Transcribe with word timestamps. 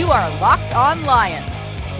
You 0.00 0.10
are 0.10 0.30
Locked 0.40 0.74
On 0.74 1.04
Lions, 1.04 1.46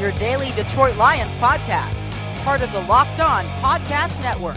your 0.00 0.10
daily 0.12 0.52
Detroit 0.52 0.96
Lions 0.96 1.34
podcast, 1.34 2.10
part 2.44 2.62
of 2.62 2.72
the 2.72 2.80
Locked 2.80 3.20
On 3.20 3.44
Podcast 3.60 4.22
Network. 4.22 4.56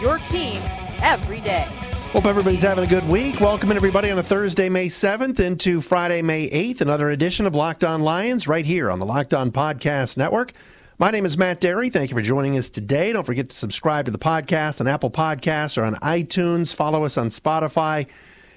Your 0.00 0.18
team 0.26 0.60
every 1.00 1.40
day. 1.42 1.64
Hope 2.10 2.24
everybody's 2.24 2.62
having 2.62 2.82
a 2.82 2.88
good 2.88 3.08
week. 3.08 3.40
Welcome 3.40 3.70
everybody 3.70 4.10
on 4.10 4.18
a 4.18 4.22
Thursday, 4.24 4.68
May 4.68 4.88
7th 4.88 5.38
into 5.38 5.80
Friday, 5.80 6.22
May 6.22 6.50
8th, 6.50 6.80
another 6.80 7.10
edition 7.10 7.46
of 7.46 7.54
Locked 7.54 7.84
On 7.84 8.02
Lions 8.02 8.48
right 8.48 8.66
here 8.66 8.90
on 8.90 8.98
the 8.98 9.06
Locked 9.06 9.32
On 9.32 9.52
Podcast 9.52 10.16
Network. 10.16 10.52
My 10.98 11.12
name 11.12 11.24
is 11.24 11.38
Matt 11.38 11.60
Dery. 11.60 11.90
Thank 11.90 12.10
you 12.10 12.16
for 12.16 12.22
joining 12.22 12.58
us 12.58 12.68
today. 12.68 13.12
Don't 13.12 13.24
forget 13.24 13.48
to 13.48 13.56
subscribe 13.56 14.06
to 14.06 14.10
the 14.10 14.18
podcast 14.18 14.80
on 14.80 14.88
Apple 14.88 15.12
Podcasts 15.12 15.78
or 15.78 15.84
on 15.84 15.94
iTunes. 15.94 16.74
Follow 16.74 17.04
us 17.04 17.16
on 17.16 17.28
Spotify. 17.28 18.08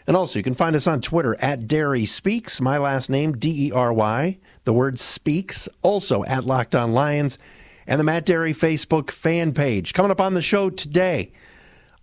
And 0.08 0.16
also, 0.16 0.38
you 0.40 0.44
can 0.44 0.54
find 0.54 0.76
us 0.76 0.88
on 0.88 1.02
Twitter 1.02 1.36
at 1.41 1.62
Dery 1.62 2.08
Speaks. 2.08 2.61
My 2.61 2.78
last 2.78 3.09
name, 3.09 3.34
D 3.34 3.67
E 3.67 3.72
R 3.72 3.92
Y. 3.92 4.38
The 4.64 4.73
word 4.73 5.00
speaks. 5.00 5.67
Also 5.81 6.23
at 6.25 6.45
Locked 6.45 6.75
On 6.75 6.94
Lions 6.94 7.38
and 7.88 8.00
the 8.00 8.03
Matt 8.03 8.25
Dery 8.25 8.56
Facebook 8.56 9.12
fan 9.12 9.53
page. 9.53 9.94
Coming 9.94 10.12
up 10.12 10.22
on 10.22 10.34
the 10.34 10.42
show 10.42 10.70
today, 10.70 11.31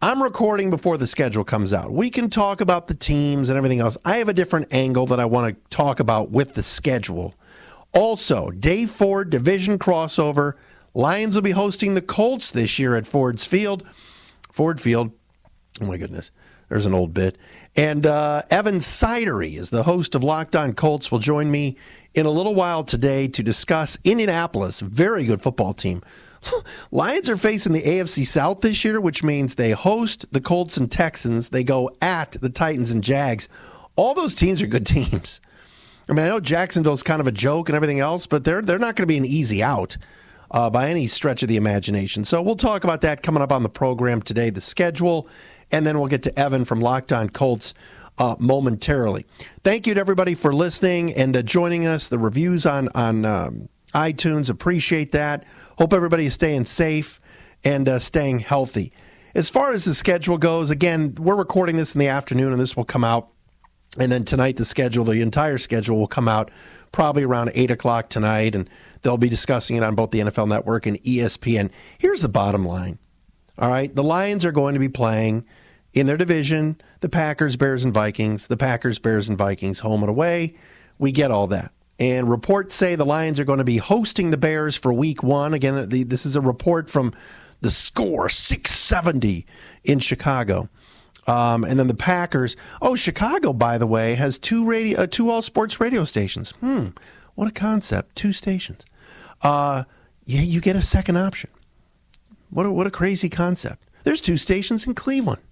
I'm 0.00 0.22
recording 0.22 0.70
before 0.70 0.98
the 0.98 1.06
schedule 1.06 1.44
comes 1.44 1.72
out. 1.72 1.92
We 1.92 2.10
can 2.10 2.28
talk 2.28 2.60
about 2.60 2.86
the 2.86 2.94
teams 2.94 3.48
and 3.48 3.56
everything 3.56 3.80
else. 3.80 3.96
I 4.04 4.16
have 4.16 4.28
a 4.28 4.34
different 4.34 4.72
angle 4.72 5.06
that 5.06 5.20
I 5.20 5.24
want 5.24 5.54
to 5.54 5.76
talk 5.76 6.00
about 6.00 6.30
with 6.30 6.54
the 6.54 6.62
schedule. 6.62 7.34
Also, 7.92 8.50
Dave 8.50 8.90
Ford 8.90 9.30
division 9.30 9.78
crossover. 9.78 10.54
Lions 10.94 11.34
will 11.34 11.42
be 11.42 11.52
hosting 11.52 11.94
the 11.94 12.02
Colts 12.02 12.50
this 12.50 12.78
year 12.78 12.96
at 12.96 13.06
Ford's 13.06 13.44
Field. 13.44 13.86
Ford 14.50 14.80
Field. 14.80 15.12
Oh 15.80 15.86
my 15.86 15.96
goodness. 15.96 16.30
There's 16.68 16.86
an 16.86 16.94
old 16.94 17.12
bit. 17.12 17.36
And 17.74 18.04
uh, 18.04 18.42
Evan 18.50 18.76
Sidery 18.76 19.56
is 19.56 19.70
the 19.70 19.82
host 19.82 20.14
of 20.14 20.22
Locked 20.22 20.54
On 20.54 20.74
Colts. 20.74 21.10
Will 21.10 21.18
join 21.18 21.50
me 21.50 21.76
in 22.14 22.26
a 22.26 22.30
little 22.30 22.54
while 22.54 22.84
today 22.84 23.28
to 23.28 23.42
discuss 23.42 23.96
Indianapolis, 24.04 24.80
very 24.80 25.24
good 25.24 25.40
football 25.40 25.72
team. 25.72 26.02
Lions 26.90 27.30
are 27.30 27.36
facing 27.36 27.72
the 27.72 27.82
AFC 27.82 28.26
South 28.26 28.60
this 28.60 28.84
year, 28.84 29.00
which 29.00 29.24
means 29.24 29.54
they 29.54 29.70
host 29.70 30.30
the 30.32 30.40
Colts 30.40 30.76
and 30.76 30.90
Texans. 30.90 31.48
They 31.48 31.64
go 31.64 31.90
at 32.02 32.32
the 32.32 32.50
Titans 32.50 32.90
and 32.90 33.02
Jags. 33.02 33.48
All 33.96 34.12
those 34.12 34.34
teams 34.34 34.60
are 34.60 34.66
good 34.66 34.86
teams. 34.86 35.40
I 36.08 36.12
mean, 36.12 36.26
I 36.26 36.28
know 36.28 36.40
Jacksonville's 36.40 37.02
kind 37.02 37.20
of 37.20 37.26
a 37.26 37.32
joke 37.32 37.68
and 37.68 37.76
everything 37.76 38.00
else, 38.00 38.26
but 38.26 38.44
they're 38.44 38.60
they're 38.60 38.78
not 38.78 38.96
going 38.96 39.04
to 39.04 39.06
be 39.06 39.16
an 39.16 39.24
easy 39.24 39.62
out 39.62 39.96
uh, 40.50 40.68
by 40.68 40.90
any 40.90 41.06
stretch 41.06 41.42
of 41.42 41.48
the 41.48 41.56
imagination. 41.56 42.24
So 42.24 42.42
we'll 42.42 42.56
talk 42.56 42.84
about 42.84 43.00
that 43.02 43.22
coming 43.22 43.42
up 43.42 43.52
on 43.52 43.62
the 43.62 43.68
program 43.68 44.20
today, 44.20 44.50
the 44.50 44.60
schedule, 44.60 45.28
and 45.72 45.86
then 45.86 45.98
we'll 45.98 46.08
get 46.08 46.22
to 46.24 46.38
Evan 46.38 46.64
from 46.64 46.80
Locked 46.80 47.10
On 47.10 47.28
Colts 47.28 47.74
uh, 48.18 48.36
momentarily. 48.38 49.26
Thank 49.64 49.86
you 49.86 49.94
to 49.94 50.00
everybody 50.00 50.34
for 50.34 50.52
listening 50.52 51.12
and 51.14 51.36
uh, 51.36 51.42
joining 51.42 51.86
us. 51.86 52.08
The 52.08 52.18
reviews 52.18 52.66
on 52.66 52.88
on 52.94 53.24
um, 53.24 53.68
iTunes 53.94 54.50
appreciate 54.50 55.12
that. 55.12 55.44
Hope 55.78 55.92
everybody 55.92 56.26
is 56.26 56.34
staying 56.34 56.66
safe 56.66 57.20
and 57.64 57.88
uh, 57.88 57.98
staying 57.98 58.40
healthy. 58.40 58.92
As 59.34 59.48
far 59.48 59.72
as 59.72 59.84
the 59.84 59.94
schedule 59.94 60.36
goes, 60.36 60.70
again, 60.70 61.14
we're 61.18 61.34
recording 61.34 61.76
this 61.76 61.94
in 61.94 61.98
the 61.98 62.08
afternoon, 62.08 62.52
and 62.52 62.60
this 62.60 62.76
will 62.76 62.84
come 62.84 63.04
out. 63.04 63.30
And 63.98 64.12
then 64.12 64.24
tonight, 64.24 64.56
the 64.56 64.64
schedule, 64.64 65.04
the 65.04 65.20
entire 65.20 65.58
schedule, 65.58 65.98
will 65.98 66.06
come 66.06 66.28
out 66.28 66.50
probably 66.92 67.24
around 67.24 67.50
eight 67.54 67.70
o'clock 67.70 68.10
tonight, 68.10 68.54
and 68.54 68.68
they'll 69.00 69.16
be 69.16 69.30
discussing 69.30 69.76
it 69.76 69.82
on 69.82 69.94
both 69.94 70.10
the 70.10 70.20
NFL 70.20 70.48
Network 70.48 70.86
and 70.86 71.02
ESPN. 71.02 71.70
Here's 71.98 72.20
the 72.20 72.28
bottom 72.28 72.66
line. 72.66 72.98
All 73.58 73.70
right, 73.70 73.94
the 73.94 74.02
Lions 74.02 74.44
are 74.44 74.52
going 74.52 74.74
to 74.74 74.80
be 74.80 74.88
playing 74.88 75.44
in 75.92 76.06
their 76.06 76.16
division, 76.16 76.80
the 77.00 77.08
Packers, 77.08 77.56
Bears, 77.56 77.84
and 77.84 77.92
Vikings, 77.92 78.46
the 78.46 78.56
Packers, 78.56 78.98
Bears, 78.98 79.28
and 79.28 79.36
Vikings, 79.36 79.80
home 79.80 80.02
and 80.02 80.10
away. 80.10 80.56
We 80.98 81.12
get 81.12 81.30
all 81.30 81.46
that. 81.48 81.72
And 81.98 82.28
reports 82.28 82.74
say 82.74 82.94
the 82.94 83.04
Lions 83.04 83.38
are 83.38 83.44
going 83.44 83.58
to 83.58 83.64
be 83.64 83.76
hosting 83.76 84.30
the 84.30 84.36
Bears 84.36 84.76
for 84.76 84.92
week 84.92 85.22
one. 85.22 85.54
Again, 85.54 85.88
the, 85.88 86.04
this 86.04 86.24
is 86.24 86.36
a 86.36 86.40
report 86.40 86.90
from 86.90 87.12
the 87.60 87.70
score 87.70 88.28
670 88.28 89.46
in 89.84 89.98
Chicago. 89.98 90.68
Um, 91.26 91.64
and 91.64 91.78
then 91.78 91.86
the 91.86 91.94
Packers. 91.94 92.56
Oh, 92.80 92.96
Chicago, 92.96 93.52
by 93.52 93.78
the 93.78 93.86
way, 93.86 94.14
has 94.14 94.38
two 94.38 94.64
radio, 94.64 95.00
uh, 95.00 95.06
two 95.06 95.30
all 95.30 95.42
sports 95.42 95.78
radio 95.78 96.04
stations. 96.04 96.50
Hmm, 96.60 96.88
what 97.36 97.46
a 97.46 97.52
concept! 97.52 98.16
Two 98.16 98.32
stations. 98.32 98.84
Uh, 99.40 99.84
yeah, 100.24 100.40
you 100.40 100.60
get 100.60 100.74
a 100.74 100.82
second 100.82 101.16
option. 101.16 101.50
What 102.50 102.66
a, 102.66 102.72
what 102.72 102.88
a 102.88 102.90
crazy 102.90 103.28
concept. 103.28 103.86
There's 104.02 104.20
two 104.20 104.36
stations 104.36 104.84
in 104.84 104.94
Cleveland. 104.94 105.42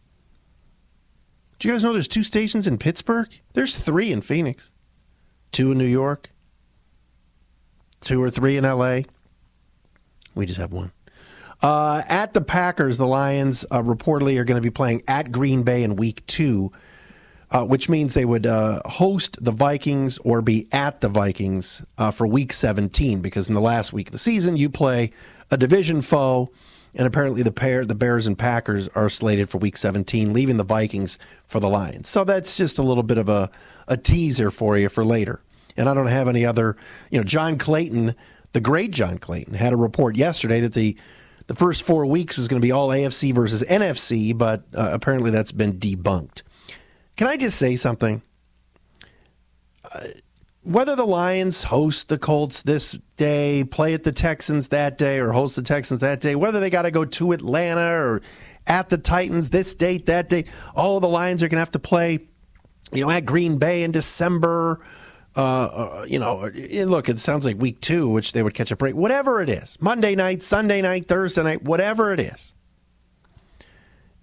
Do 1.60 1.69
you 1.69 1.75
guys 1.75 1.84
know 1.84 1.93
there's 1.93 2.09
two 2.09 2.25
stations 2.25 2.66
in 2.66 2.78
Pittsburgh? 2.78 3.28
There's 3.53 3.76
three 3.76 4.10
in 4.10 4.22
Phoenix, 4.22 4.72
two 5.53 5.72
in 5.72 5.78
New 5.78 5.84
York, 5.84 6.31
two 8.00 8.22
or 8.22 8.31
three 8.31 8.56
in 8.56 8.65
LA. 8.65 9.00
We 10.34 10.47
just 10.47 10.59
have 10.59 10.72
one. 10.72 10.91
Uh, 11.62 12.00
at 12.09 12.32
the 12.32 12.41
Packers, 12.41 12.97
the 12.97 13.06
Lions 13.06 13.66
uh, 13.71 13.82
reportedly 13.82 14.38
are 14.38 14.44
going 14.44 14.56
to 14.56 14.62
be 14.62 14.71
playing 14.71 15.03
at 15.06 15.31
Green 15.31 15.62
Bay 15.62 15.82
in 15.82 15.97
week 15.97 16.25
two, 16.25 16.72
uh, 17.50 17.66
which 17.66 17.91
means 17.91 18.15
they 18.15 18.25
would 18.25 18.47
uh, 18.47 18.81
host 18.87 19.37
the 19.44 19.53
Vikings 19.53 20.16
or 20.25 20.41
be 20.41 20.66
at 20.72 21.03
the 21.03 21.10
Vikings 21.10 21.82
uh, 21.98 22.10
for 22.10 22.27
week 22.27 22.54
17, 22.54 23.21
because 23.21 23.48
in 23.48 23.54
the 23.54 23.60
last 23.60 23.92
week 23.92 24.09
of 24.09 24.12
the 24.12 24.19
season, 24.19 24.56
you 24.56 24.71
play 24.71 25.12
a 25.50 25.59
division 25.59 26.00
foe 26.00 26.50
and 26.94 27.06
apparently 27.06 27.42
the 27.42 27.52
pair, 27.52 27.84
the 27.84 27.94
Bears 27.94 28.26
and 28.26 28.38
Packers, 28.38 28.88
are 28.88 29.08
slated 29.08 29.48
for 29.48 29.58
Week 29.58 29.76
17, 29.76 30.32
leaving 30.32 30.56
the 30.56 30.64
Vikings 30.64 31.18
for 31.46 31.60
the 31.60 31.68
Lions. 31.68 32.08
So 32.08 32.24
that's 32.24 32.56
just 32.56 32.78
a 32.78 32.82
little 32.82 33.02
bit 33.02 33.18
of 33.18 33.28
a, 33.28 33.50
a 33.88 33.96
teaser 33.96 34.50
for 34.50 34.76
you 34.76 34.88
for 34.88 35.04
later. 35.04 35.40
And 35.76 35.88
I 35.88 35.94
don't 35.94 36.08
have 36.08 36.28
any 36.28 36.44
other. 36.44 36.76
You 37.10 37.18
know, 37.18 37.24
John 37.24 37.58
Clayton, 37.58 38.14
the 38.52 38.60
great 38.60 38.90
John 38.90 39.18
Clayton, 39.18 39.54
had 39.54 39.72
a 39.72 39.76
report 39.76 40.16
yesterday 40.16 40.60
that 40.60 40.74
the 40.74 40.96
the 41.46 41.56
first 41.56 41.82
four 41.82 42.06
weeks 42.06 42.38
was 42.38 42.46
going 42.46 42.62
to 42.62 42.64
be 42.64 42.70
all 42.70 42.90
AFC 42.90 43.34
versus 43.34 43.64
NFC, 43.64 44.36
but 44.36 44.62
uh, 44.72 44.90
apparently 44.92 45.32
that's 45.32 45.50
been 45.50 45.80
debunked. 45.80 46.42
Can 47.16 47.26
I 47.26 47.36
just 47.36 47.58
say 47.58 47.74
something? 47.74 48.22
Uh, 49.92 50.06
whether 50.62 50.94
the 50.94 51.06
Lions 51.06 51.62
host 51.62 52.09
the 52.09 52.19
Colts 52.19 52.62
this 52.62 52.98
day, 53.16 53.65
play 53.65 53.94
at 53.94 54.04
the 54.04 54.12
Texans 54.12 54.69
that 54.69 54.98
day, 54.98 55.19
or 55.19 55.32
host 55.32 55.56
the 55.56 55.62
Texans 55.62 56.00
that 56.00 56.21
day, 56.21 56.34
whether 56.34 56.60
they 56.60 56.71
got 56.71 56.82
to 56.82 56.91
go 56.91 57.04
to 57.04 57.32
Atlanta 57.32 57.81
or 57.81 58.21
at 58.66 58.88
the 58.88 58.98
Titans 58.98 59.50
this 59.50 59.75
date, 59.75 60.06
that 60.06 60.28
date, 60.28 60.47
all 60.75 61.00
the 61.00 61.09
Lions 61.09 61.43
are 61.43 61.48
going 61.48 61.56
to 61.56 61.60
have 61.60 61.72
to 61.72 61.78
play, 61.78 62.21
you 62.93 63.03
know, 63.03 63.10
at 63.10 63.25
Green 63.25 63.56
Bay 63.59 63.82
in 63.82 63.91
December. 63.91 64.84
Uh, 65.37 65.41
uh, 65.41 66.06
you 66.09 66.19
know, 66.19 66.50
look, 66.87 67.09
it 67.09 67.19
sounds 67.19 67.47
like 67.47 67.56
week 67.56 67.81
two, 67.81 68.09
which 68.09 68.32
they 68.32 68.42
would 68.42 68.53
catch 68.53 68.71
a 68.71 68.77
break. 68.77 68.94
Whatever 68.94 69.41
it 69.41 69.48
is, 69.48 69.78
Monday 69.81 70.15
night, 70.15 70.42
Sunday 70.42 70.82
night, 70.82 71.09
Thursday 71.09 71.42
night, 71.42 71.62
whatever 71.62 72.12
it 72.12 72.21
is, 72.21 72.53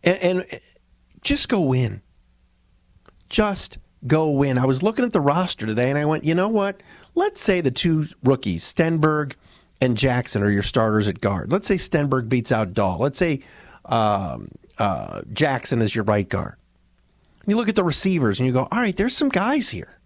and, 0.03 0.17
and 0.21 0.59
just 1.21 1.49
go 1.49 1.61
win. 1.61 2.01
Just 3.29 3.77
go 4.07 4.29
win. 4.29 4.57
I 4.57 4.65
was 4.65 4.83
looking 4.83 5.05
at 5.05 5.13
the 5.13 5.21
roster 5.21 5.65
today 5.65 5.89
and 5.89 5.97
I 5.97 6.05
went, 6.05 6.23
you 6.23 6.35
know 6.35 6.47
what? 6.47 6.81
Let's 7.15 7.41
say 7.41 7.61
the 7.61 7.71
two 7.71 8.07
rookies, 8.23 8.71
Stenberg 8.71 9.33
and 9.81 9.97
Jackson, 9.97 10.43
are 10.43 10.49
your 10.49 10.63
starters 10.63 11.07
at 11.07 11.21
guard. 11.21 11.51
Let's 11.51 11.67
say 11.67 11.75
Stenberg 11.75 12.29
beats 12.29 12.51
out 12.51 12.73
Dahl. 12.73 12.99
Let's 12.99 13.17
say 13.17 13.41
um, 13.85 14.49
uh, 14.77 15.21
Jackson 15.33 15.81
is 15.81 15.93
your 15.93 16.03
right 16.03 16.27
guard. 16.27 16.55
And 17.41 17.49
you 17.49 17.55
look 17.55 17.69
at 17.69 17.75
the 17.75 17.83
receivers 17.83 18.39
and 18.39 18.47
you 18.47 18.53
go, 18.53 18.67
all 18.71 18.81
right, 18.81 18.95
there's 18.95 19.15
some 19.15 19.29
guys 19.29 19.69
here. 19.69 19.99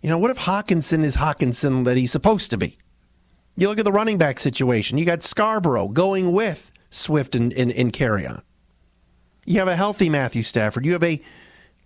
You 0.00 0.10
know, 0.10 0.18
what 0.18 0.30
if 0.30 0.38
Hockenson 0.38 1.02
is 1.02 1.16
Hockenson 1.16 1.84
that 1.84 1.96
he's 1.96 2.12
supposed 2.12 2.50
to 2.50 2.58
be? 2.58 2.78
You 3.56 3.68
look 3.68 3.78
at 3.78 3.84
the 3.84 3.92
running 3.92 4.18
back 4.18 4.40
situation. 4.40 4.98
You 4.98 5.04
got 5.04 5.20
Scarbrough 5.20 5.92
going 5.94 6.32
with 6.32 6.70
Swift 6.90 7.34
and, 7.34 7.52
and, 7.52 7.72
and. 7.72 8.42
You 9.46 9.58
have 9.58 9.68
a 9.68 9.76
healthy 9.76 10.08
Matthew 10.08 10.42
Stafford. 10.42 10.84
You 10.84 10.92
have 10.92 11.04
a 11.04 11.20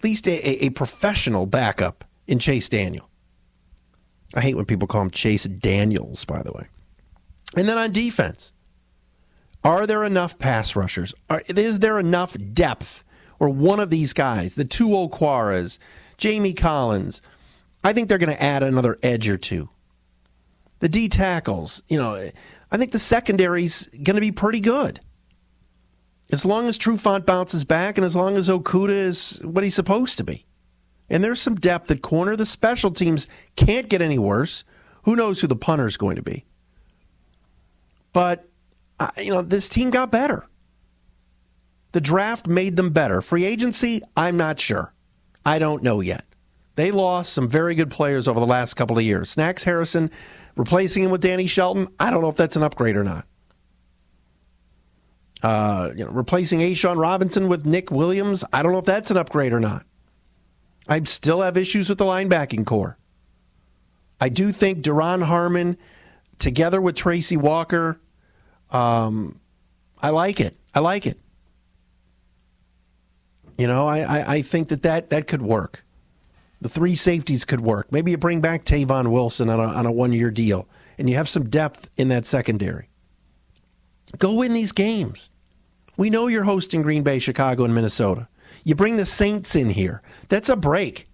least 0.05 0.27
a, 0.29 0.65
a, 0.65 0.71
professional 0.71 1.47
backup 1.47 2.05
in 2.27 2.39
Chase 2.39 2.69
Daniel. 2.69 3.09
I 4.35 4.41
hate 4.41 4.55
when 4.55 4.67
people 4.67 4.89
call 4.89 5.03
him 5.03 5.11
Chase 5.11 5.45
Daniels, 5.45 6.25
by 6.25 6.43
the 6.43 6.53
way. 6.53 6.67
And 7.57 7.69
then 7.69 7.79
on 7.79 7.93
defense, 7.93 8.53
are 9.65 9.87
there 9.87 10.05
enough 10.05 10.39
pass 10.39 10.77
rushers? 10.77 11.15
Are, 11.31 11.43
is 11.49 11.81
there 11.81 11.99
enough 11.99 12.37
depth 12.53 13.05
or 13.41 13.49
one 13.49 13.81
of 13.81 13.91
these 13.91 14.13
guys, 14.13 14.55
the 14.55 14.65
two 14.65 14.89
Okwaras, 14.89 15.79
Jamie 16.17 16.55
Collins, 16.55 17.23
I 17.85 17.93
think 17.93 18.09
they're 18.09 18.19
going 18.19 18.35
to 18.35 18.43
add 18.43 18.63
another 18.63 18.99
edge 19.03 19.29
or 19.29 19.37
two. 19.37 19.69
The 20.81 20.89
D 20.89 21.09
tackles, 21.09 21.83
you 21.89 21.99
know, 21.99 22.31
I 22.71 22.77
think 22.77 22.93
the 22.93 22.99
secondary's 22.99 23.87
going 23.87 24.17
to 24.17 24.21
be 24.21 24.33
pretty 24.33 24.61
good. 24.61 25.01
As 26.31 26.45
long 26.45 26.69
as 26.69 26.79
Trufant 26.79 27.25
bounces 27.25 27.65
back 27.65 27.97
and 27.97 28.05
as 28.05 28.15
long 28.15 28.37
as 28.37 28.49
Okudah 28.49 28.91
is 28.91 29.41
what 29.43 29.65
he's 29.65 29.75
supposed 29.75 30.19
to 30.19 30.25
be. 30.25 30.45
And 31.09 31.25
there's 31.25 31.41
some 31.41 31.55
depth 31.55 31.91
at 31.91 32.03
corner. 32.03 32.37
The 32.37 32.45
special 32.45 32.91
teams 32.91 33.29
can't 33.57 33.89
get 33.89 34.03
any 34.03 34.19
worse. 34.19 34.65
Who 35.05 35.17
knows 35.17 35.41
who 35.41 35.47
the 35.47 35.57
punter 35.57 35.87
is 35.87 35.97
going 35.97 36.17
to 36.17 36.23
be? 36.23 36.45
But, 38.13 38.49
uh, 39.01 39.11
you 39.17 39.33
know, 39.33 39.43
this 39.43 39.69
team 39.69 39.91
got 39.91 40.11
better. 40.11 40.45
The 41.93 42.01
draft 42.03 42.47
made 42.47 42.77
them 42.77 42.91
better. 42.91 43.23
Free 43.23 43.45
agency, 43.45 44.03
I'm 44.17 44.37
not 44.37 44.61
sure. 44.61 44.93
I 45.47 45.59
don't 45.59 45.83
know 45.83 46.01
yet. 46.01 46.25
They 46.77 46.91
lost 46.91 47.33
some 47.33 47.49
very 47.49 47.75
good 47.75 47.91
players 47.91 48.29
over 48.29 48.39
the 48.39 48.47
last 48.47 48.75
couple 48.75 48.99
of 48.99 49.05
years. 49.05 49.31
Snacks 49.31 49.65
Harrison 49.65 50.11
replacing 50.57 51.05
him 51.05 51.11
with 51.11 51.23
Danny 51.23 51.47
Shelton, 51.47 51.89
I 51.99 52.11
don't 52.11 52.21
know 52.21 52.29
if 52.29 52.37
that's 52.37 52.57
an 52.57 52.63
upgrade 52.63 52.97
or 52.97 53.05
not. 53.05 53.25
Uh, 55.43 55.93
you 55.97 56.05
know, 56.05 56.11
replacing 56.11 56.61
A'Shawn 56.61 56.97
Robinson 56.97 57.49
with 57.49 57.65
Nick 57.65 57.91
Williams, 57.91 58.45
I 58.53 58.63
don't 58.63 58.73
know 58.73 58.79
if 58.79 58.85
that's 58.85 59.11
an 59.11 59.17
upgrade 59.17 59.53
or 59.53 59.61
not. 59.61 59.85
I 60.89 61.03
still 61.05 61.43
have 61.43 61.57
issues 61.57 61.89
with 61.89 61.99
the 61.99 62.05
linebacking 62.05 62.67
core. 62.67 62.97
I 64.21 64.29
do 64.31 64.51
think 64.51 64.83
Duron 64.83 65.23
Harmon, 65.23 65.77
together 66.39 66.81
with 66.81 66.97
Tracy 66.97 67.37
Walker, 67.37 68.01
um, 68.71 69.41
I 70.01 70.11
like 70.11 70.41
it. 70.41 70.57
I 70.75 70.81
like 70.81 71.07
it. 71.07 71.19
You 73.57 73.67
know, 73.67 73.87
I, 73.87 74.01
I, 74.01 74.33
I, 74.35 74.43
think 74.43 74.69
that, 74.69 74.83
that 74.83 75.11
that 75.11 75.27
could 75.27 75.43
work. 75.43 75.85
The 76.61 76.69
three 76.69 76.95
safeties 76.95 77.45
could 77.45 77.61
work. 77.61 77.91
Maybe 77.91 78.13
you 78.13 78.19
bring 78.19 78.41
back 78.41 78.65
Tavon 78.65 79.11
Wilson 79.11 79.49
on 79.49 79.59
a, 79.59 79.65
on 79.65 79.87
a 79.87 79.93
one 79.93 80.13
year 80.13 80.31
deal, 80.31 80.69
and 80.97 81.09
you 81.09 81.17
have 81.17 81.29
some 81.29 81.49
depth 81.49 81.91
in 81.97 82.09
that 82.09 82.27
secondary. 82.27 82.89
Go 84.17 84.35
win 84.35 84.55
these 84.55 84.73
games. 84.73 85.31
We 85.97 86.11
know 86.11 86.29
you're 86.29 86.45
hosting 86.45 86.83
Green 86.83 87.03
Bay, 87.03 87.19
Chicago, 87.19 87.65
and 87.65 87.75
Minnesota. 87.75 88.29
You 88.65 88.75
bring 88.75 88.97
the 88.97 89.07
Saints 89.07 89.55
in 89.57 89.69
here. 89.69 90.03
That's 90.29 90.49
a 90.49 90.57
break. 90.57 91.09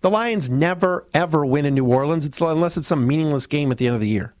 The 0.00 0.10
Lions 0.10 0.48
never, 0.48 1.06
ever 1.12 1.44
win 1.44 1.66
in 1.66 1.74
New 1.74 1.84
Orleans 1.84 2.24
it's, 2.24 2.40
unless 2.40 2.76
it's 2.76 2.86
some 2.86 3.06
meaningless 3.06 3.46
game 3.46 3.70
at 3.70 3.78
the 3.78 3.86
end 3.86 3.94
of 3.94 4.00
the 4.00 4.08
year. 4.08 4.34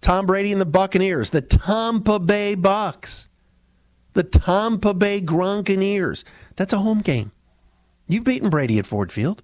Tom 0.00 0.26
Brady 0.26 0.50
and 0.50 0.60
the 0.60 0.66
Buccaneers, 0.66 1.30
the 1.30 1.40
Tampa 1.40 2.18
Bay 2.18 2.56
Bucks, 2.56 3.28
the 4.14 4.24
Tampa 4.24 4.92
Bay 4.94 5.20
Gronkaneers. 5.20 6.24
That's 6.56 6.72
a 6.72 6.78
home 6.78 7.00
game. 7.00 7.30
You've 8.08 8.24
beaten 8.24 8.50
Brady 8.50 8.80
at 8.80 8.86
Ford 8.86 9.12
Field. 9.12 9.42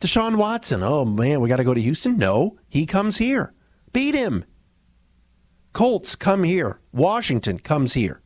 Deshaun 0.00 0.36
Watson, 0.36 0.82
oh 0.82 1.04
man, 1.04 1.40
we 1.40 1.48
got 1.48 1.56
to 1.56 1.64
go 1.64 1.74
to 1.74 1.80
Houston? 1.80 2.18
No, 2.18 2.58
he 2.68 2.86
comes 2.86 3.18
here. 3.18 3.52
Beat 3.92 4.14
him. 4.14 4.44
Colts 5.78 6.16
come 6.16 6.42
here. 6.42 6.80
Washington 6.92 7.60
comes 7.60 7.94
here. 7.94 8.20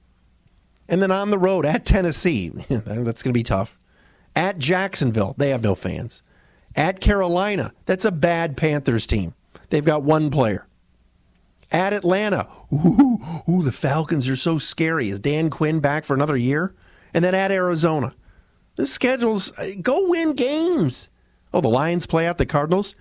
And 0.88 1.02
then 1.02 1.10
on 1.10 1.28
the 1.28 1.37
road 1.37 1.66
at 1.66 1.84
Tennessee, 1.84 2.49
that's 2.70 3.22
going 3.22 3.31
to 3.31 3.38
be 3.38 3.43
tough. 3.43 3.78
At 4.34 4.56
Jacksonville, 4.56 5.34
they 5.37 5.50
have 5.50 5.60
no 5.60 5.75
fans. 5.75 6.22
At 6.75 7.02
Carolina, 7.02 7.75
that's 7.84 8.06
a 8.06 8.10
bad 8.10 8.56
Panthers 8.56 9.06
team. 9.06 9.34
They've 9.69 9.84
got 9.84 10.02
one 10.02 10.31
player. 10.31 10.66
At 11.70 11.93
Atlanta, 11.93 12.49
ooh, 12.72 13.19
ooh, 13.46 13.62
the 13.62 13.70
Falcons 13.70 14.31
are 14.31 14.37
so 14.37 14.56
scary. 14.56 15.10
Is 15.10 15.20
Dan 15.20 15.50
Quinn 15.50 15.81
back 15.81 16.06
for 16.06 16.14
another 16.14 16.38
year? 16.38 16.75
And 17.12 17.22
then 17.22 17.34
at 17.34 17.52
Arizona, 17.52 18.14
the 18.76 18.87
schedules 18.87 19.52
uh, 19.58 19.72
go 19.82 20.08
win 20.08 20.32
games. 20.32 21.10
Oh, 21.52 21.60
the 21.60 21.69
Lions 21.69 22.06
play 22.06 22.26
out 22.26 22.38
the 22.38 22.46
Cardinals. 22.46 22.94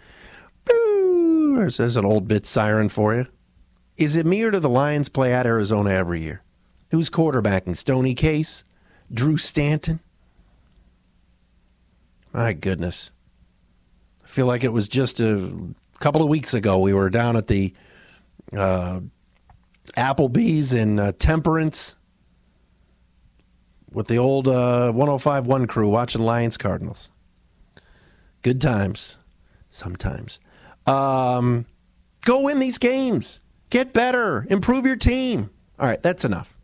Boo! 0.65 1.69
There's 1.69 1.95
an 1.95 2.03
old 2.03 2.27
bit 2.27 2.45
siren 2.45 2.89
for 2.89 3.15
you. 3.15 3.27
Is 4.01 4.15
it 4.15 4.25
me 4.25 4.41
or 4.41 4.49
do 4.49 4.57
the 4.57 4.67
Lions 4.67 5.09
play 5.09 5.31
at 5.31 5.45
Arizona 5.45 5.91
every 5.91 6.21
year? 6.21 6.41
Who's 6.89 7.11
quarterbacking? 7.11 7.77
Stoney 7.77 8.15
Case? 8.15 8.63
Drew 9.13 9.37
Stanton? 9.37 9.99
My 12.33 12.53
goodness. 12.53 13.11
I 14.23 14.27
feel 14.27 14.47
like 14.47 14.63
it 14.63 14.73
was 14.73 14.87
just 14.87 15.19
a 15.19 15.53
couple 15.99 16.23
of 16.23 16.29
weeks 16.29 16.55
ago 16.55 16.79
we 16.79 16.95
were 16.95 17.11
down 17.11 17.37
at 17.37 17.45
the 17.45 17.75
uh, 18.57 19.01
Applebee's 19.95 20.73
in 20.73 20.97
uh, 20.97 21.11
Temperance 21.19 21.95
with 23.91 24.07
the 24.07 24.17
old 24.17 24.47
uh, 24.47 24.91
1051 24.93 25.67
crew 25.67 25.89
watching 25.89 26.23
Lions 26.23 26.57
Cardinals. 26.57 27.07
Good 28.41 28.61
times, 28.61 29.17
sometimes. 29.69 30.39
Um, 30.87 31.67
go 32.25 32.41
win 32.41 32.57
these 32.57 32.79
games. 32.79 33.40
Get 33.71 33.93
better. 33.93 34.45
Improve 34.49 34.85
your 34.85 34.97
team. 34.97 35.49
All 35.79 35.87
right, 35.87 36.03
that's 36.03 36.25
enough 36.25 36.55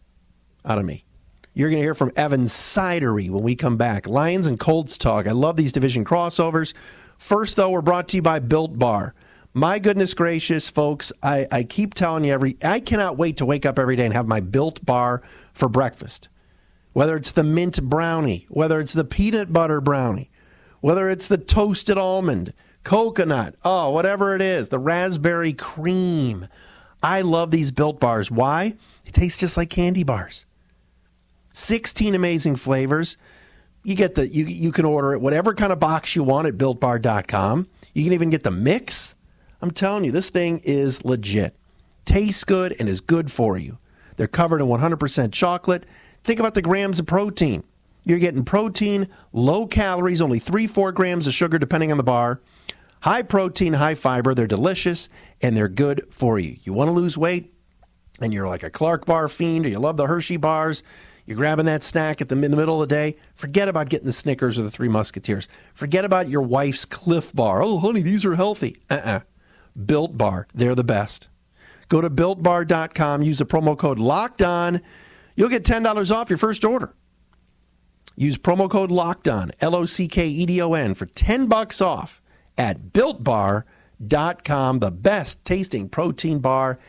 out 0.64 0.78
of 0.78 0.86
me. 0.86 1.06
You're 1.54 1.70
going 1.70 1.80
to 1.80 1.84
hear 1.84 1.96
from 1.96 2.12
Evan 2.16 2.44
Sidery 2.44 3.30
when 3.30 3.42
we 3.42 3.56
come 3.56 3.78
back. 3.78 4.06
Lions 4.06 4.46
and 4.46 4.60
Colts 4.60 4.98
talk. 4.98 5.26
I 5.26 5.32
love 5.32 5.56
these 5.56 5.72
division 5.72 6.06
crossovers. 6.06 6.74
First, 7.18 7.56
though, 7.56 7.72
we're 7.72 7.82
brought 7.82 8.10
to 8.10 8.18
you 8.18 8.22
by 8.22 8.40
Built 8.40 8.78
Bar. 8.78 9.16
My 9.54 9.80
goodness 9.80 10.14
gracious, 10.14 10.70
folks, 10.70 11.12
I, 11.24 11.48
I 11.52 11.64
keep 11.64 11.96
telling 11.96 12.26
you 12.26 12.34
every 12.34 12.58
I 12.62 12.80
cannot 12.80 13.18
wait 13.18 13.38
to 13.38 13.46
wake 13.46 13.66
up 13.66 13.80
every 13.80 13.96
day 13.96 14.06
and 14.06 14.14
have 14.14 14.28
my 14.28 14.40
built 14.40 14.86
bar 14.86 15.24
for 15.54 15.68
breakfast. 15.68 16.28
Whether 16.94 17.16
it's 17.16 17.32
the 17.32 17.44
mint 17.44 17.82
brownie, 17.82 18.46
whether 18.50 18.80
it's 18.80 18.94
the 18.94 19.06
peanut 19.06 19.52
butter 19.52 19.82
brownie, 19.82 20.30
whether 20.82 21.10
it's 21.10 21.28
the 21.28 21.40
toasted 21.40 21.98
almond, 21.98 22.54
coconut, 22.84 23.56
oh, 23.66 23.90
whatever 23.90 24.36
it 24.36 24.42
is, 24.42 24.70
the 24.70 24.78
raspberry 24.78 25.54
cream. 25.54 26.48
I 27.02 27.22
love 27.22 27.52
these 27.52 27.72
built 27.72 28.00
bars. 28.00 28.32
Why? 28.32 28.76
It 29.06 29.14
tastes 29.14 29.40
just 29.40 29.58
like 29.58 29.70
candy 29.70 30.04
bars. 30.04 30.46
16 31.54 32.16
amazing 32.16 32.56
flavors. 32.56 33.18
You 33.84 33.96
get 33.96 34.16
the 34.16 34.28
you 34.28 34.46
you 34.46 34.72
can 34.72 34.86
order 34.86 35.14
it 35.14 35.22
whatever 35.22 35.54
kind 35.54 35.72
of 35.72 35.80
box 35.80 36.16
you 36.16 36.24
want 36.24 36.48
at 36.48 36.58
builtbar.com. 36.58 37.68
You 37.94 38.04
can 38.04 38.14
even 38.14 38.30
get 38.30 38.44
the 38.44 38.52
mix. 38.52 39.16
I'm 39.62 39.72
telling 39.72 40.04
you 40.04 40.12
this 40.12 40.30
thing 40.30 40.60
is 40.64 41.04
legit. 41.06 41.56
Tastes 42.06 42.44
good 42.44 42.76
and 42.80 42.88
is 42.88 43.02
good 43.02 43.32
for 43.32 43.58
you. 43.58 43.78
They're 44.18 44.28
covered 44.28 44.62
in 44.62 44.68
100% 44.68 45.32
chocolate. 45.32 45.86
Think 46.24 46.40
about 46.40 46.54
the 46.54 46.62
grams 46.62 47.00
of 47.00 47.06
protein. 47.06 47.64
You're 48.04 48.20
getting 48.20 48.46
protein, 48.46 49.10
low 49.34 49.68
calories, 49.68 50.22
only 50.22 50.40
3 50.40 50.68
4 50.68 50.92
grams 50.92 51.28
of 51.28 51.34
sugar 51.34 51.58
depending 51.58 51.92
on 51.92 51.98
the 51.98 52.04
bar. 52.04 52.40
High 53.02 53.22
protein, 53.22 53.74
high 53.74 53.96
fiber. 53.96 54.34
They're 54.34 54.48
delicious 54.48 55.10
and 55.42 55.56
they're 55.56 55.68
good 55.68 56.06
for 56.10 56.40
you. 56.40 56.58
You 56.64 56.74
want 56.74 56.88
to 56.90 56.94
lose 56.94 57.18
weight 57.18 57.54
and 58.20 58.34
you're 58.34 58.48
like 58.48 58.64
a 58.64 58.70
Clark 58.70 59.06
bar 59.06 59.28
fiend 59.28 59.66
or 59.66 59.70
you 59.70 59.80
love 59.80 59.98
the 59.98 60.08
Hershey 60.08 60.38
bars. 60.38 60.84
You're 61.26 61.38
grabbing 61.38 61.66
that 61.66 61.84
snack 61.84 62.22
at 62.22 62.30
the, 62.30 62.36
in 62.36 62.52
the 62.52 62.58
middle 62.58 62.82
of 62.82 62.88
the 62.88 62.96
day. 62.96 63.18
Forget 63.36 63.68
about 63.68 63.90
getting 63.90 64.08
the 64.08 64.14
Snickers 64.14 64.58
or 64.58 64.64
the 64.64 64.72
Three 64.72 64.88
Musketeers. 64.88 65.50
Forget 65.74 66.06
about 66.06 66.30
your 66.30 66.42
wife's 66.42 66.86
Clif 66.86 67.34
Bar. 67.34 67.62
Oh, 67.62 67.80
honey, 67.80 68.02
these 68.02 68.24
are 68.26 68.36
healthy. 68.36 68.78
Uh-uh. 68.90 69.20
Built 69.86 70.18
Bar, 70.18 70.48
they're 70.54 70.74
the 70.74 70.86
best. 70.86 71.28
Go 71.90 72.02
to 72.02 72.10
builtbar.com, 72.10 73.22
use 73.22 73.38
the 73.40 73.46
promo 73.46 73.78
code 73.78 74.00
Locked 74.00 74.42
On. 74.42 74.82
You'll 75.36 75.50
get 75.50 75.64
$10 75.64 76.12
off 76.12 76.30
your 76.30 76.38
first 76.38 76.66
order. 76.66 76.94
Use 78.16 78.38
promo 78.38 78.70
code 78.70 78.90
Locked 78.90 79.28
On, 79.28 79.52
L 79.62 79.76
O 79.76 79.86
C 79.86 80.08
K 80.08 80.28
E 80.28 80.46
D 80.46 80.62
O 80.62 80.74
N, 80.74 80.96
for 80.96 81.06
10 81.06 81.48
bucks 81.48 81.82
off 81.82 82.22
at 82.58 82.94
builtbar.com, 82.94 84.80
the 84.80 84.92
best 84.92 85.44
tasting 85.46 85.90
protein 85.90 86.40
bar 86.40 86.80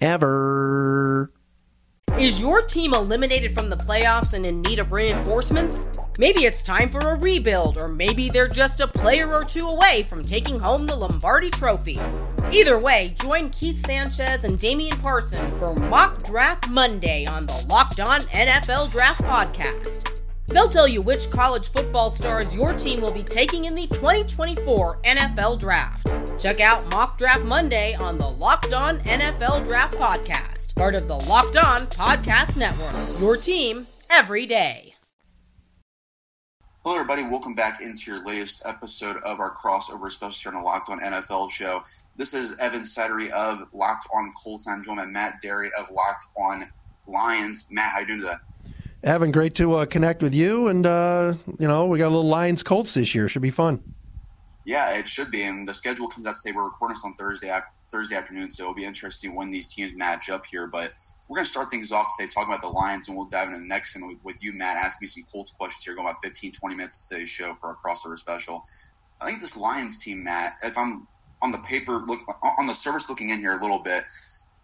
ever. 0.00 1.32
Is 2.18 2.40
your 2.40 2.62
team 2.62 2.94
eliminated 2.94 3.52
from 3.52 3.68
the 3.68 3.76
playoffs 3.76 4.32
and 4.32 4.46
in 4.46 4.62
need 4.62 4.78
of 4.78 4.90
reinforcements? 4.90 5.86
Maybe 6.18 6.44
it's 6.44 6.62
time 6.62 6.88
for 6.88 7.00
a 7.00 7.14
rebuild, 7.14 7.76
or 7.76 7.88
maybe 7.88 8.30
they're 8.30 8.48
just 8.48 8.80
a 8.80 8.88
player 8.88 9.30
or 9.34 9.44
two 9.44 9.68
away 9.68 10.02
from 10.04 10.22
taking 10.22 10.58
home 10.58 10.86
the 10.86 10.96
Lombardi 10.96 11.50
Trophy. 11.50 12.00
Either 12.50 12.78
way, 12.78 13.14
join 13.20 13.50
Keith 13.50 13.84
Sanchez 13.84 14.44
and 14.44 14.58
Damian 14.58 14.96
Parson 14.98 15.58
for 15.58 15.74
Mock 15.74 16.22
Draft 16.22 16.70
Monday 16.70 17.26
on 17.26 17.44
the 17.44 17.66
Locked 17.68 18.00
On 18.00 18.22
NFL 18.22 18.90
Draft 18.92 19.20
Podcast. 19.20 20.15
They'll 20.48 20.68
tell 20.68 20.86
you 20.86 21.00
which 21.00 21.30
college 21.30 21.70
football 21.70 22.10
stars 22.10 22.54
your 22.54 22.72
team 22.72 23.00
will 23.00 23.10
be 23.10 23.24
taking 23.24 23.64
in 23.64 23.74
the 23.74 23.88
2024 23.88 25.00
NFL 25.02 25.58
Draft. 25.58 26.06
Check 26.40 26.60
out 26.60 26.88
Mock 26.92 27.18
Draft 27.18 27.42
Monday 27.42 27.94
on 27.94 28.16
the 28.16 28.28
Locked 28.28 28.72
On 28.72 29.00
NFL 29.00 29.64
Draft 29.64 29.96
Podcast, 29.96 30.76
part 30.76 30.94
of 30.94 31.08
the 31.08 31.16
Locked 31.16 31.56
On 31.56 31.86
Podcast 31.88 32.56
Network. 32.56 33.20
Your 33.20 33.36
team 33.36 33.86
every 34.08 34.46
day. 34.46 34.94
Hello, 36.84 36.94
everybody. 36.94 37.24
Welcome 37.24 37.54
back 37.56 37.80
into 37.80 38.12
your 38.12 38.24
latest 38.24 38.62
episode 38.64 39.16
of 39.24 39.40
our 39.40 39.52
crossover 39.56 40.08
special 40.08 40.52
on 40.54 40.62
the 40.62 40.64
Locked 40.64 40.88
On 40.88 41.00
NFL 41.00 41.50
show. 41.50 41.82
This 42.16 42.32
is 42.32 42.56
Evan 42.58 42.82
Sidery 42.82 43.28
of 43.30 43.66
Locked 43.72 44.06
On 44.14 44.32
Colts. 44.40 44.68
I'm 44.68 44.84
joined 44.84 44.98
by 44.98 45.06
Matt 45.06 45.40
Dery 45.44 45.70
of 45.76 45.90
Locked 45.90 46.28
On 46.38 46.68
Lions. 47.08 47.66
Matt, 47.72 47.90
how 47.90 47.98
you 47.98 48.06
doing 48.06 48.20
today? 48.20 48.34
Evan, 49.06 49.30
great 49.30 49.54
to 49.54 49.76
uh, 49.76 49.86
connect 49.86 50.20
with 50.20 50.34
you. 50.34 50.66
And, 50.66 50.84
uh, 50.84 51.34
you 51.60 51.68
know, 51.68 51.86
we 51.86 51.96
got 51.96 52.08
a 52.08 52.14
little 52.14 52.26
Lions 52.26 52.64
Colts 52.64 52.94
this 52.94 53.14
year. 53.14 53.28
Should 53.28 53.40
be 53.40 53.52
fun. 53.52 53.80
Yeah, 54.64 54.96
it 54.98 55.08
should 55.08 55.30
be. 55.30 55.44
And 55.44 55.66
the 55.66 55.74
schedule 55.74 56.08
comes 56.08 56.26
out 56.26 56.34
today. 56.34 56.52
We're 56.52 56.64
recording 56.64 56.96
this 56.96 57.04
on 57.04 57.14
Thursday, 57.14 57.56
Thursday 57.92 58.16
afternoon, 58.16 58.50
so 58.50 58.64
it'll 58.64 58.74
be 58.74 58.84
interesting 58.84 59.36
when 59.36 59.52
these 59.52 59.68
teams 59.68 59.92
match 59.94 60.28
up 60.28 60.44
here. 60.44 60.66
But 60.66 60.90
we're 61.28 61.36
going 61.36 61.44
to 61.44 61.50
start 61.50 61.70
things 61.70 61.92
off 61.92 62.08
today 62.18 62.26
talking 62.26 62.52
about 62.52 62.62
the 62.62 62.68
Lions, 62.68 63.06
and 63.06 63.16
we'll 63.16 63.28
dive 63.28 63.46
into 63.46 63.60
the 63.60 63.66
next 63.66 63.96
one 63.96 64.18
with, 64.24 64.42
you, 64.42 64.52
Matt, 64.52 64.76
Ask 64.76 65.00
me 65.00 65.06
some 65.06 65.22
Colts 65.32 65.52
questions 65.52 65.84
here, 65.84 65.94
going 65.94 66.08
about 66.08 66.20
15, 66.24 66.50
20 66.50 66.74
minutes 66.74 67.04
of 67.04 67.08
today's 67.08 67.30
show 67.30 67.54
for 67.60 67.68
our 67.68 67.76
crossover 67.76 68.18
special. 68.18 68.64
I 69.20 69.26
think 69.26 69.40
this 69.40 69.56
Lions 69.56 70.02
team, 70.02 70.24
Matt, 70.24 70.54
if 70.64 70.76
I'm 70.76 71.06
on 71.42 71.52
the 71.52 71.58
paper, 71.58 72.02
look 72.08 72.18
on 72.58 72.66
the 72.66 72.74
surface 72.74 73.08
looking 73.08 73.30
in 73.30 73.38
here 73.38 73.52
a 73.52 73.62
little 73.62 73.78
bit, 73.78 74.02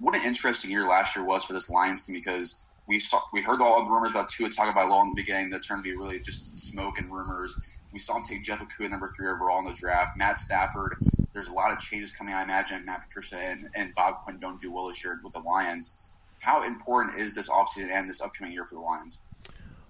what 0.00 0.16
an 0.16 0.22
interesting 0.26 0.72
year 0.72 0.84
last 0.84 1.14
year 1.14 1.24
was 1.24 1.44
for 1.44 1.52
this 1.52 1.70
Lions 1.70 2.02
team 2.02 2.14
because 2.14 2.61
we 2.86 2.98
saw 2.98 3.20
we 3.32 3.42
heard 3.42 3.60
all 3.60 3.84
the 3.84 3.90
rumors 3.90 4.10
about 4.10 4.28
Tua 4.28 4.48
Tagovailoa 4.48 5.04
in 5.04 5.10
the 5.10 5.16
beginning 5.16 5.50
that 5.50 5.60
turned 5.60 5.84
to 5.84 5.90
be 5.90 5.96
really 5.96 6.20
just 6.20 6.56
smoke 6.56 6.98
and 6.98 7.12
rumors. 7.12 7.56
We 7.92 7.98
saw 7.98 8.16
him 8.16 8.22
take 8.22 8.42
Jeff 8.42 8.60
Okudah 8.60 8.90
number 8.90 9.08
three 9.14 9.28
overall 9.28 9.58
in 9.60 9.66
the 9.66 9.74
draft. 9.74 10.16
Matt 10.16 10.38
Stafford. 10.38 10.96
There's 11.34 11.48
a 11.48 11.52
lot 11.52 11.72
of 11.72 11.78
changes 11.78 12.12
coming. 12.12 12.34
I 12.34 12.42
imagine 12.42 12.84
Matt 12.84 13.02
Patricia 13.02 13.38
and, 13.38 13.68
and 13.74 13.94
Bob 13.94 14.24
Quinn 14.24 14.38
don't 14.38 14.60
do 14.60 14.70
well 14.70 14.88
this 14.88 15.02
year 15.04 15.18
with 15.22 15.32
the 15.32 15.40
Lions. 15.40 15.94
How 16.40 16.62
important 16.62 17.18
is 17.18 17.34
this 17.34 17.48
offseason 17.48 17.90
and 17.92 18.08
this 18.08 18.20
upcoming 18.20 18.52
year 18.52 18.64
for 18.64 18.74
the 18.74 18.80
Lions? 18.80 19.20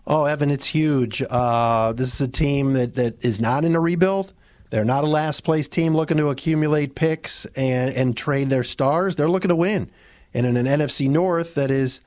Oh, 0.07 0.25
Evan, 0.25 0.51
it's 0.51 0.67
huge. 0.67 1.23
Uh, 1.29 1.93
this 1.93 2.15
is 2.15 2.21
a 2.21 2.29
team 2.29 2.75
that, 2.75 2.97
that 2.97 3.25
is 3.25 3.41
not 3.41 3.65
in 3.65 3.75
a 3.75 3.81
rebuild. 3.81 4.33
They're 4.71 4.85
not 4.85 5.05
a 5.05 5.09
last 5.09 5.43
place 5.43 5.69
team 5.69 5.95
looking 5.95 6.17
to 6.17 6.29
accumulate 6.31 6.95
picks 6.95 7.45
and, 7.57 7.95
and 7.95 8.17
trade 8.17 8.51
their 8.51 8.65
stars. 8.65 9.17
They're 9.17 9.29
looking 9.29 9.51
to 9.51 9.57
win. 9.57 9.91
And 10.35 10.47
in 10.47 10.57
an 10.57 10.67
NFC 10.67 11.09
North 11.09 11.55
that 11.55 11.71
is, 11.71 12.01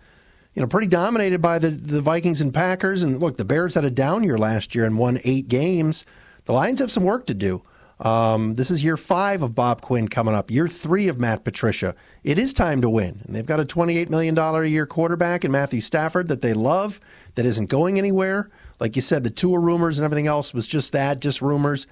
you 0.56 0.62
know, 0.62 0.68
pretty 0.68 0.88
dominated 0.88 1.42
by 1.42 1.60
the, 1.60 1.70
the 1.70 2.02
Vikings 2.02 2.42
and 2.42 2.54
Packers. 2.54 3.04
And 3.04 3.20
look, 3.20 3.38
the 3.38 3.46
Bears 3.46 3.76
had 3.76 3.86
a 3.86 3.92
down 3.92 4.24
year 4.24 4.38
last 4.38 4.74
year 4.74 4.86
and 4.86 4.98
won 4.98 5.20
eight 5.26 5.50
games. 5.50 6.06
The 6.46 6.54
Lions 6.54 6.80
have 6.80 6.92
some 6.92 7.04
work 7.04 7.26
to 7.28 7.34
do. 7.34 7.62
Um, 8.00 8.56
this 8.56 8.72
is 8.72 8.84
year 8.84 8.98
five 8.98 9.42
of 9.42 9.56
Bob 9.56 9.82
Quinn 9.82 10.08
coming 10.08 10.36
up, 10.36 10.52
year 10.52 10.68
three 10.68 11.08
of 11.08 11.18
Matt 11.18 11.44
Patricia. 11.44 11.96
It 12.24 12.38
is 12.38 12.54
time 12.54 12.82
to 12.82 12.90
win. 12.90 13.22
And 13.26 13.36
they've 13.36 13.46
got 13.46 13.60
a 13.60 13.64
$28 13.64 14.10
million 14.10 14.38
a 14.38 14.64
year 14.64 14.86
quarterback 14.86 15.46
in 15.46 15.52
Matthew 15.52 15.82
Stafford 15.82 16.28
that 16.28 16.42
they 16.42 16.54
love, 16.54 17.00
that 17.36 17.46
isn't 17.46 17.68
going 17.68 17.98
anywhere. 17.98 18.50
Like 18.80 18.96
you 18.96 19.02
said, 19.02 19.24
the 19.24 19.30
Tua 19.30 19.60
rumors 19.60 19.98
and 19.98 20.06
everything 20.06 20.28
else 20.28 20.54
was 20.54 20.68
just 20.68 20.92
that, 20.92 21.20
just 21.20 21.42
rumors. 21.42 21.88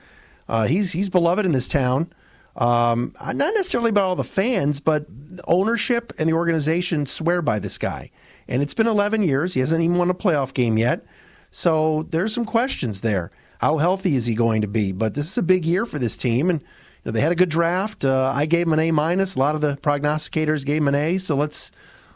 Uh, 0.50 0.68
he's 0.68 0.92
he's 0.92 1.10
beloved 1.10 1.46
in 1.46 1.54
this 1.54 1.70
town. 1.70 2.12
Um, 2.58 3.16
not 3.20 3.38
necessarily 3.38 3.92
by 3.92 4.02
all 4.02 4.18
the 4.18 4.26
fans, 4.26 4.82
but 4.82 5.06
ownership 5.48 6.14
and 6.20 6.30
the 6.30 6.34
organization 6.34 7.06
swear 7.06 7.42
by 7.42 7.60
this 7.60 7.78
guy. 7.78 8.12
And 8.54 8.62
it's 8.62 8.74
been 8.74 8.88
11 8.88 9.24
years. 9.24 9.54
He 9.54 9.60
hasn't 9.60 9.84
even 9.84 9.98
won 9.98 10.10
a 10.10 10.14
playoff 10.14 10.54
game 10.54 10.78
yet. 10.78 11.06
So 11.52 12.04
there's 12.04 12.34
some 12.34 12.46
questions 12.46 13.02
there. 13.02 13.32
How 13.58 13.78
healthy 13.78 14.16
is 14.16 14.26
he 14.26 14.36
going 14.36 14.62
to 14.62 14.68
be? 14.68 14.94
But 14.94 15.14
this 15.14 15.30
is 15.30 15.38
a 15.38 15.44
big 15.44 15.66
year 15.66 15.86
for 15.86 16.00
this 16.00 16.16
team, 16.16 16.50
and 16.50 16.62
you 16.62 16.68
know, 17.06 17.12
they 17.12 17.22
had 17.22 17.32
a 17.32 17.36
good 17.36 17.50
draft. 17.50 18.06
Uh, 18.06 18.32
I 18.34 18.46
gave 18.46 18.68
him 18.68 18.74
an 18.74 18.80
A 18.80 18.92
minus. 18.92 19.36
A 19.36 19.40
lot 19.40 19.56
of 19.56 19.62
the 19.62 19.76
prognosticators 19.78 20.66
gave 20.66 20.84
him 20.84 20.88
an 20.88 20.96
A. 20.96 21.18
So 21.18 21.36
let's 21.36 21.72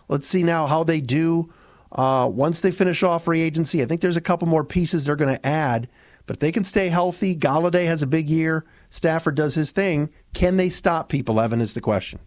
let's 0.08 0.28
see 0.28 0.44
now 0.44 0.68
how 0.68 0.84
they 0.84 1.02
do 1.02 1.52
uh, 1.92 2.30
once 2.32 2.62
they 2.62 2.72
finish 2.72 3.04
off 3.04 3.26
free 3.26 3.42
agency. 3.42 3.82
I 3.82 3.86
think 3.86 4.02
there's 4.02 4.18
a 4.18 4.22
couple 4.22 4.48
more 4.48 4.64
pieces 4.64 5.06
they're 5.06 5.16
going 5.16 5.36
to 5.36 5.46
add 5.46 5.90
but 6.28 6.36
if 6.36 6.40
they 6.42 6.52
can 6.52 6.66
stay 6.66 6.90
healthy, 6.90 7.36
Golladay 7.36 7.86
has 7.86 8.02
a 8.02 8.08
big 8.08 8.30
year, 8.30 8.66
Stafford 8.90 9.36
does 9.36 9.56
his 9.56 9.72
thing. 9.72 10.10
Can 10.34 10.58
they 10.58 10.70
stop 10.70 11.10
people? 11.10 11.40
Evan 11.40 11.62
is 11.62 11.74
the 11.74 11.82
question. 11.82 12.20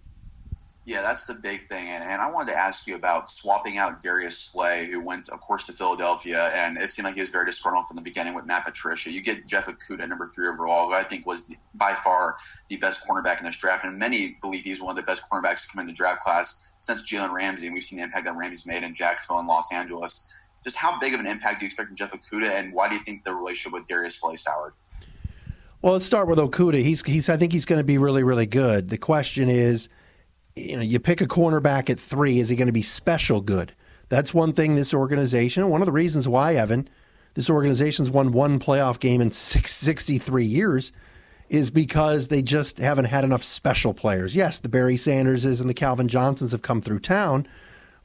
Yeah, 0.90 1.02
that's 1.02 1.24
the 1.24 1.34
big 1.34 1.62
thing. 1.62 1.86
And, 1.86 2.02
and, 2.02 2.20
I 2.20 2.28
wanted 2.28 2.50
to 2.50 2.58
ask 2.58 2.88
you 2.88 2.96
about 2.96 3.30
swapping 3.30 3.78
out 3.78 4.02
Darius 4.02 4.36
Slay, 4.36 4.90
who 4.90 5.00
went, 5.00 5.28
of 5.28 5.40
course, 5.40 5.64
to 5.66 5.72
Philadelphia. 5.72 6.50
And 6.52 6.76
it 6.76 6.90
seemed 6.90 7.04
like 7.04 7.14
he 7.14 7.20
was 7.20 7.28
very 7.28 7.46
disgruntled 7.46 7.86
from 7.86 7.94
the 7.94 8.02
beginning 8.02 8.34
with 8.34 8.44
Matt 8.44 8.64
Patricia. 8.64 9.12
You 9.12 9.22
get 9.22 9.46
Jeff 9.46 9.68
Okudah, 9.68 10.08
number 10.08 10.26
three 10.34 10.48
overall, 10.48 10.88
who 10.88 10.94
I 10.94 11.04
think 11.04 11.26
was 11.26 11.46
the, 11.46 11.54
by 11.76 11.94
far 11.94 12.38
the 12.70 12.76
best 12.78 13.06
cornerback 13.06 13.38
in 13.38 13.44
this 13.44 13.56
draft. 13.56 13.84
And 13.84 14.00
many 14.00 14.36
believe 14.40 14.64
he's 14.64 14.82
one 14.82 14.90
of 14.90 14.96
the 14.96 15.04
best 15.04 15.22
cornerbacks 15.30 15.62
to 15.62 15.68
come 15.72 15.80
in 15.80 15.86
the 15.86 15.92
draft 15.92 16.22
class 16.22 16.74
since 16.80 17.08
Jalen 17.08 17.30
Ramsey. 17.30 17.68
And 17.68 17.74
we've 17.74 17.84
seen 17.84 18.00
the 18.00 18.02
impact 18.02 18.24
that 18.24 18.34
Ramsey's 18.34 18.66
made 18.66 18.82
in 18.82 18.92
Jacksonville 18.92 19.38
and 19.38 19.46
Los 19.46 19.72
Angeles 19.72 20.48
just 20.64 20.76
how 20.76 20.98
big 20.98 21.14
of 21.14 21.20
an 21.20 21.26
impact 21.28 21.60
do 21.60 21.66
you 21.66 21.66
expect 21.68 21.86
from 21.86 21.96
Jeff 21.96 22.12
Okudah, 22.12 22.50
and 22.50 22.74
why 22.74 22.88
do 22.88 22.96
you 22.96 23.00
think 23.02 23.24
the 23.24 23.32
relationship 23.32 23.72
with 23.72 23.86
Darius 23.86 24.20
Slay 24.20 24.34
soured? 24.34 24.74
Well, 25.82 25.94
let's 25.94 26.04
start 26.04 26.28
with 26.28 26.38
Okudah. 26.38 26.82
He's 26.82 27.02
he's 27.02 27.30
I 27.30 27.38
think 27.38 27.52
he's 27.52 27.64
going 27.64 27.78
to 27.78 27.84
be 27.84 27.96
really 27.96 28.24
really 28.24 28.44
good. 28.44 28.90
The 28.90 28.98
question 28.98 29.48
is, 29.48 29.88
you 30.56 30.76
know, 30.76 30.82
you 30.82 30.98
pick 30.98 31.20
a 31.20 31.26
cornerback 31.26 31.90
at 31.90 32.00
three. 32.00 32.40
Is 32.40 32.48
he 32.48 32.56
going 32.56 32.66
to 32.66 32.72
be 32.72 32.82
special 32.82 33.40
good? 33.40 33.74
That's 34.08 34.34
one 34.34 34.52
thing. 34.52 34.74
This 34.74 34.92
organization, 34.92 35.68
one 35.68 35.82
of 35.82 35.86
the 35.86 35.92
reasons 35.92 36.26
why 36.26 36.56
Evan, 36.56 36.88
this 37.34 37.48
organization's 37.48 38.10
won 38.10 38.32
one 38.32 38.58
playoff 38.58 38.98
game 38.98 39.20
in 39.20 39.30
six, 39.30 39.72
63 39.74 40.44
years, 40.44 40.92
is 41.48 41.70
because 41.70 42.28
they 42.28 42.42
just 42.42 42.78
haven't 42.78 43.06
had 43.06 43.24
enough 43.24 43.42
special 43.42 43.94
players. 43.94 44.34
Yes, 44.34 44.60
the 44.60 44.68
Barry 44.68 44.96
Sanderses 44.96 45.60
and 45.60 45.70
the 45.70 45.74
Calvin 45.74 46.08
Johnsons 46.08 46.52
have 46.52 46.62
come 46.62 46.80
through 46.80 47.00
town, 47.00 47.46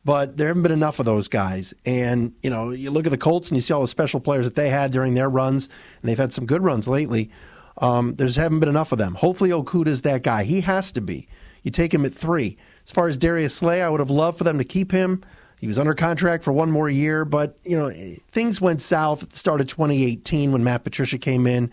but 0.03 0.37
there 0.37 0.47
haven't 0.47 0.63
been 0.63 0.71
enough 0.71 0.99
of 0.99 1.05
those 1.05 1.27
guys. 1.27 1.73
And, 1.85 2.33
you 2.43 2.49
know, 2.49 2.71
you 2.71 2.91
look 2.91 3.05
at 3.05 3.11
the 3.11 3.17
Colts 3.17 3.49
and 3.49 3.57
you 3.57 3.61
see 3.61 3.73
all 3.73 3.81
the 3.81 3.87
special 3.87 4.19
players 4.19 4.45
that 4.45 4.55
they 4.55 4.69
had 4.69 4.91
during 4.91 5.13
their 5.13 5.29
runs, 5.29 5.69
and 6.01 6.09
they've 6.09 6.17
had 6.17 6.33
some 6.33 6.45
good 6.45 6.63
runs 6.63 6.87
lately. 6.87 7.31
Um, 7.79 8.15
there's 8.15 8.35
haven't 8.35 8.61
been 8.61 8.69
enough 8.69 8.91
of 8.91 8.97
them. 8.97 9.15
Hopefully, 9.15 9.49
Okudah's 9.49 10.03
that 10.03 10.23
guy. 10.23 10.43
He 10.43 10.61
has 10.61 10.91
to 10.93 11.01
be. 11.01 11.27
You 11.65 11.71
take 11.71 11.91
him 11.91 12.05
at 12.05 12.13
three. 12.13 12.57
As 12.85 12.91
far 12.91 13.07
as 13.07 13.17
Darius 13.17 13.55
Slay, 13.55 13.81
I 13.81 13.89
would 13.89 13.99
have 13.99 14.11
loved 14.11 14.37
for 14.37 14.43
them 14.43 14.59
to 14.59 14.63
keep 14.63 14.91
him. 14.91 15.23
He 15.59 15.65
was 15.65 15.79
under 15.79 15.95
contract 15.95 16.43
for 16.43 16.53
one 16.53 16.69
more 16.69 16.87
year, 16.89 17.25
but 17.25 17.57
you 17.63 17.75
know 17.75 17.91
things 18.31 18.61
went 18.61 18.83
south 18.83 19.23
at 19.23 19.31
the 19.31 19.37
start 19.37 19.61
of 19.61 19.67
2018 19.67 20.51
when 20.51 20.63
Matt 20.63 20.83
Patricia 20.83 21.17
came 21.17 21.47
in 21.47 21.71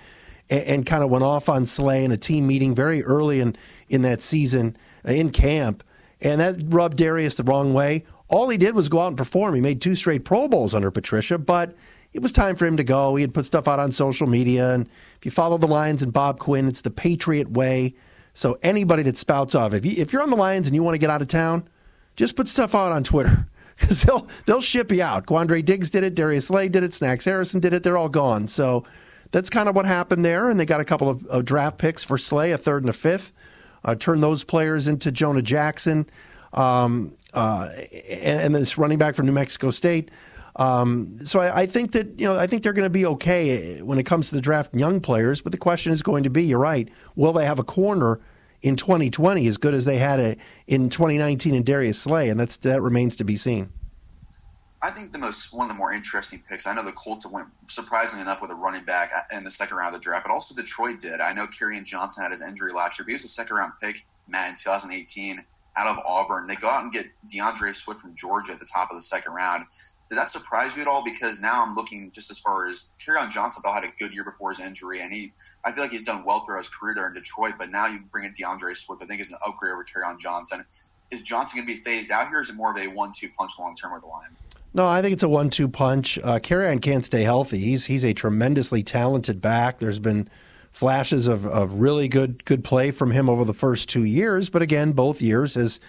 and, 0.49 0.63
and 0.63 0.87
kind 0.87 1.05
of 1.05 1.11
went 1.11 1.25
off 1.25 1.51
on 1.51 1.67
Slay 1.67 2.05
in 2.05 2.11
a 2.11 2.17
team 2.17 2.47
meeting 2.47 2.75
very 2.75 3.05
early 3.05 3.41
in 3.41 3.55
in 3.91 4.01
that 4.01 4.23
season 4.23 4.79
uh, 5.07 5.13
in 5.13 5.29
camp, 5.29 5.85
and 6.23 6.41
that 6.41 6.57
rubbed 6.69 6.97
Darius 6.97 7.35
the 7.35 7.45
wrong 7.45 7.75
way. 7.75 8.07
All 8.29 8.49
he 8.49 8.57
did 8.57 8.75
was 8.75 8.89
go 8.89 9.01
out 9.01 9.09
and 9.09 9.19
perform. 9.19 9.55
He 9.55 9.61
made 9.61 9.83
two 9.83 9.95
straight 9.95 10.25
Pro 10.25 10.49
Bowls 10.49 10.75
under 10.75 10.91
Patricia, 10.91 11.37
but 11.37 11.75
it 12.15 12.23
was 12.23 12.33
time 12.33 12.57
for 12.57 12.65
him 12.65 12.79
to 12.79 12.85
go. 12.85 13.15
He 13.17 13.21
had 13.21 13.35
put 13.35 13.45
stuff 13.45 13.69
out 13.69 13.79
on 13.79 13.93
social 13.93 14.27
media. 14.27 14.71
And 14.71 14.89
if 15.19 15.27
you 15.27 15.31
follow 15.31 15.59
the 15.59 15.67
Lions 15.67 16.03
and 16.03 16.15
Bob 16.15 16.39
Quinn, 16.39 16.67
it's 16.67 16.81
the 16.81 16.91
Patriot 16.91 17.51
way. 17.51 17.95
So 18.35 18.59
anybody 18.62 19.03
that 19.05 19.17
spouts 19.17 19.55
off, 19.55 19.75
if, 19.75 19.85
you, 19.85 19.93
if 19.97 20.12
you're 20.12 20.23
on 20.23 20.31
the 20.31 20.37
Lions 20.37 20.67
and 20.67 20.75
you 20.75 20.83
want 20.83 20.95
to 20.95 20.99
get 20.99 21.11
out 21.11 21.23
of 21.23 21.29
town, 21.29 21.69
just 22.17 22.37
put 22.37 22.49
stuff 22.49 22.75
out 22.75 22.93
on 22.93 23.05
Twitter 23.05 23.45
because 23.79 24.03
they'll, 24.03 24.29
they'll 24.47 24.62
ship 24.62 24.91
you 24.91 25.03
out. 25.03 25.27
Quandre 25.27 25.65
Diggs 25.65 25.91
did 25.91 26.05
it. 26.05 26.15
Darius 26.15 26.47
Slay 26.47 26.69
did 26.69 26.83
it. 26.83 26.95
Snacks 26.95 27.25
Harrison 27.25 27.61
did 27.61 27.73
it. 27.73 27.83
They're 27.83 27.99
all 27.99 28.09
gone. 28.09 28.49
So 28.49 28.85
that's 29.31 29.51
kind 29.51 29.69
of 29.69 29.75
what 29.75 29.87
happened 29.87 30.25
there. 30.25 30.49
And 30.49 30.59
they 30.59 30.67
got 30.67 30.81
a 30.81 30.85
couple 30.85 31.09
of, 31.09 31.27
of 31.27 31.45
draft 31.45 31.79
picks 31.79 32.05
for 32.05 32.19
Slay, 32.19 32.53
a 32.53 32.59
third 32.59 32.83
and 32.83 32.91
a 32.91 32.95
fifth. 32.95 33.33
Uh, 33.85 33.95
turn 33.95 34.21
those 34.21 34.45
players 34.45 34.87
into 34.87 35.11
Jonah 35.11 35.43
Jackson. 35.43 36.09
Um, 36.53 37.15
uh, 37.35 37.71
and, 38.11 38.41
and, 38.41 38.55
this 38.55 38.77
running 38.77 38.99
back 38.99 39.15
from 39.15 39.25
New 39.25 39.33
Mexico 39.33 39.71
State. 39.71 40.11
Um, 40.57 41.17
so 41.25 41.41
I, 41.41 41.61
I, 41.63 41.67
think 41.67 41.93
that 41.93 42.21
you 42.21 42.29
know 42.29 42.39
I 42.39 42.47
think 42.47 42.63
they're 42.63 42.75
going 42.75 42.85
to 42.85 42.91
be 42.91 43.07
okay 43.07 43.81
when 43.81 43.99
it 43.99 44.05
comes 44.05 44.29
to 44.29 44.35
the 44.35 44.41
draft 44.41 44.75
young 44.75 45.01
players. 45.01 45.41
But 45.41 45.53
the 45.53 45.59
question 45.59 45.93
is 45.93 46.03
going 46.03 46.25
to 46.25 46.31
be, 46.31 46.43
you're 46.43 46.59
right, 46.59 46.91
will 47.17 47.33
they 47.33 47.47
have 47.47 47.59
a 47.59 47.65
corner 47.65 48.21
in 48.61 48.77
2020 48.77 49.47
as 49.47 49.57
good 49.57 49.73
as 49.73 49.87
they 49.87 49.97
had 49.97 50.21
it 50.21 50.39
in 50.67 50.91
2019 50.91 51.55
in 51.55 51.63
Darius 51.63 51.99
Slay? 51.99 52.29
And 52.29 52.39
that's 52.39 52.59
that 52.59 52.83
remains 52.83 53.17
to 53.17 53.25
be 53.25 53.37
seen. 53.37 53.71
I 54.83 54.91
think 54.91 55.13
the 55.13 55.19
most 55.19 55.55
one 55.55 55.71
of 55.71 55.75
the 55.75 55.79
more 55.79 55.93
interesting 55.93 56.43
picks. 56.47 56.67
I 56.67 56.75
know 56.75 56.85
the 56.85 56.93
Colts 56.93 57.27
went 57.31 57.47
surprisingly 57.67 58.23
enough 58.23 58.43
with 58.43 58.51
a 58.51 58.55
running 58.55 58.85
back 58.85 59.11
in 59.31 59.45
the 59.45 59.51
second 59.51 59.77
round 59.77 59.95
of 59.95 60.01
the 60.01 60.05
draft, 60.05 60.27
but 60.27 60.33
also 60.33 60.55
Detroit 60.55 60.99
did. 60.99 61.21
I 61.21 61.33
know 61.33 61.47
Kerryon 61.47 61.85
Johnson 61.85 62.25
had 62.25 62.33
his 62.33 62.43
injury 62.43 62.73
last 62.73 62.99
year, 62.99 63.05
but 63.05 63.11
he 63.11 63.15
was 63.15 63.25
a 63.25 63.29
second 63.29 63.57
round 63.57 63.73
pick, 63.81 64.05
Matt, 64.27 64.51
in 64.51 64.57
2018 64.57 65.45
out 65.77 65.87
of 65.87 66.05
Auburn. 66.05 66.47
They 66.49 66.57
go 66.57 66.69
out 66.69 66.83
and 66.83 66.93
get 66.93 67.07
D'Andre 67.29 67.73
Swift 67.73 68.01
from 68.01 68.15
Georgia 68.15 68.53
at 68.53 68.59
the 68.59 68.67
top 68.67 68.91
of 68.91 68.97
the 68.97 69.03
second 69.03 69.33
round. 69.33 69.65
Did 70.12 70.19
that 70.19 70.28
surprise 70.28 70.76
you 70.76 70.83
at 70.83 70.88
all? 70.88 71.02
Because 71.02 71.40
now 71.40 71.64
I'm 71.64 71.75
looking 71.75 72.11
just 72.11 72.31
as 72.31 72.38
far 72.38 72.66
as 72.66 72.90
Kerryon 73.00 73.31
Johnson, 73.31 73.62
though, 73.64 73.73
had 73.73 73.83
a 73.83 73.88
good 73.99 74.12
year 74.12 74.25
before 74.25 74.50
his 74.50 74.61
injury, 74.61 75.00
and 75.00 75.11
he, 75.11 75.33
I 75.64 75.73
feel 75.73 75.85
like 75.85 75.90
he's 75.90 76.02
done 76.02 76.23
well 76.23 76.45
throughout 76.45 76.59
his 76.59 76.69
career 76.69 76.95
there 76.95 77.07
in 77.07 77.14
Detroit. 77.14 77.54
But 77.59 77.71
now 77.71 77.87
you 77.87 78.00
bring 78.12 78.26
in 78.26 78.35
D'Andre 78.38 78.75
Swift, 78.75 79.02
I 79.02 79.07
think 79.07 79.23
is 79.23 79.31
an 79.31 79.38
upgrade 79.47 79.73
over 79.73 79.87
Kerryon 79.87 80.19
Johnson. 80.21 80.66
Is 81.11 81.23
Johnson 81.23 81.61
going 81.61 81.66
to 81.66 81.75
be 81.75 81.81
phased 81.81 82.11
out 82.11 82.28
here? 82.28 82.37
Or 82.37 82.40
is 82.42 82.50
it 82.50 82.57
more 82.57 82.73
of 82.73 82.76
a 82.76 82.88
one-two 82.88 83.31
punch 83.38 83.52
long 83.59 83.75
term 83.75 83.95
with 83.95 84.02
the 84.02 84.09
Lions? 84.09 84.42
No, 84.75 84.87
I 84.87 85.00
think 85.00 85.14
it's 85.14 85.23
a 85.23 85.31
one-two 85.31 85.69
punch. 85.69 86.19
Uh, 86.23 86.38
can't 86.38 87.07
stay 87.07 87.23
healthy. 87.23 87.61
He's 87.61 87.87
he's 87.87 88.04
a 88.04 88.12
tremendously 88.12 88.83
talented 88.83 89.40
back. 89.40 89.78
There's 89.78 89.99
been 89.99 90.28
flashes 90.73 91.26
of, 91.26 91.47
of 91.47 91.76
really 91.76 92.09
good 92.09 92.45
good 92.45 92.64
play 92.64 92.90
from 92.90 93.12
him 93.12 93.31
over 93.31 93.47
the 93.47 93.54
first 93.54 93.88
two 93.88 94.04
years, 94.04 94.50
but 94.50 94.61
again, 94.61 94.92
both 94.92 95.23
years 95.23 95.54
has 95.54 95.81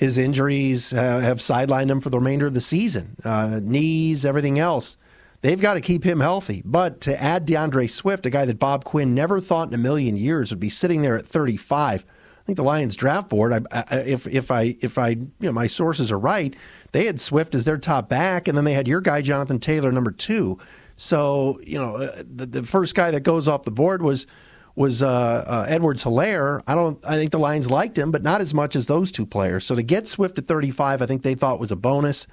his 0.00 0.16
injuries 0.16 0.92
have 0.92 1.40
sidelined 1.40 1.90
him 1.90 2.00
for 2.00 2.08
the 2.08 2.18
remainder 2.18 2.46
of 2.46 2.54
the 2.54 2.60
season. 2.62 3.16
Uh, 3.22 3.60
knees, 3.62 4.24
everything 4.24 4.58
else. 4.58 4.96
They've 5.42 5.60
got 5.60 5.74
to 5.74 5.82
keep 5.82 6.04
him 6.04 6.20
healthy. 6.20 6.62
But 6.64 7.02
to 7.02 7.22
add 7.22 7.44
D'Andre 7.44 7.86
Swift, 7.86 8.24
a 8.24 8.30
guy 8.30 8.46
that 8.46 8.58
Bob 8.58 8.84
Quinn 8.84 9.14
never 9.14 9.42
thought 9.42 9.68
in 9.68 9.74
a 9.74 9.78
million 9.78 10.16
years 10.16 10.48
would 10.48 10.58
be 10.58 10.70
sitting 10.70 11.02
there 11.02 11.18
at 11.18 11.26
35, 11.26 12.06
I 12.08 12.46
think 12.46 12.56
the 12.56 12.62
Lions 12.62 12.96
draft 12.96 13.28
board, 13.28 13.52
I, 13.52 13.84
I, 13.90 13.96
if 13.98 14.26
if 14.26 14.50
I 14.50 14.74
if 14.80 14.96
I 14.96 15.08
you 15.08 15.30
know 15.38 15.52
my 15.52 15.66
sources 15.66 16.10
are 16.10 16.18
right, 16.18 16.56
they 16.92 17.04
had 17.04 17.20
Swift 17.20 17.54
as 17.54 17.66
their 17.66 17.76
top 17.76 18.08
back, 18.08 18.48
and 18.48 18.56
then 18.56 18.64
they 18.64 18.72
had 18.72 18.88
your 18.88 19.02
guy 19.02 19.20
Jonathan 19.20 19.58
Taylor 19.58 19.92
number 19.92 20.12
two. 20.12 20.58
So 20.96 21.60
you 21.62 21.78
know 21.78 21.96
uh, 21.96 22.22
the, 22.24 22.46
the 22.46 22.62
first 22.62 22.94
guy 22.94 23.10
that 23.10 23.20
goes 23.20 23.46
off 23.46 23.64
the 23.64 23.70
board 23.70 24.00
was 24.00 24.26
was 24.74 25.02
uh, 25.02 25.08
uh, 25.08 25.66
Edwards 25.68 26.04
Helaire. 26.04 26.62
I 26.66 26.74
don't. 26.74 27.04
I 27.04 27.16
think 27.16 27.32
the 27.32 27.38
Lions 27.38 27.70
liked 27.70 27.98
him, 27.98 28.10
but 28.10 28.22
not 28.22 28.40
as 28.40 28.54
much 28.54 28.76
as 28.76 28.86
those 28.86 29.12
two 29.12 29.26
players. 29.26 29.64
So 29.64 29.74
to 29.74 29.82
get 29.82 30.06
Swift 30.08 30.38
at 30.38 30.46
35, 30.46 31.02
I 31.02 31.06
think 31.06 31.22
they 31.22 31.34
thought 31.34 31.60
was 31.60 31.70
a 31.70 31.76
bonus, 31.76 32.26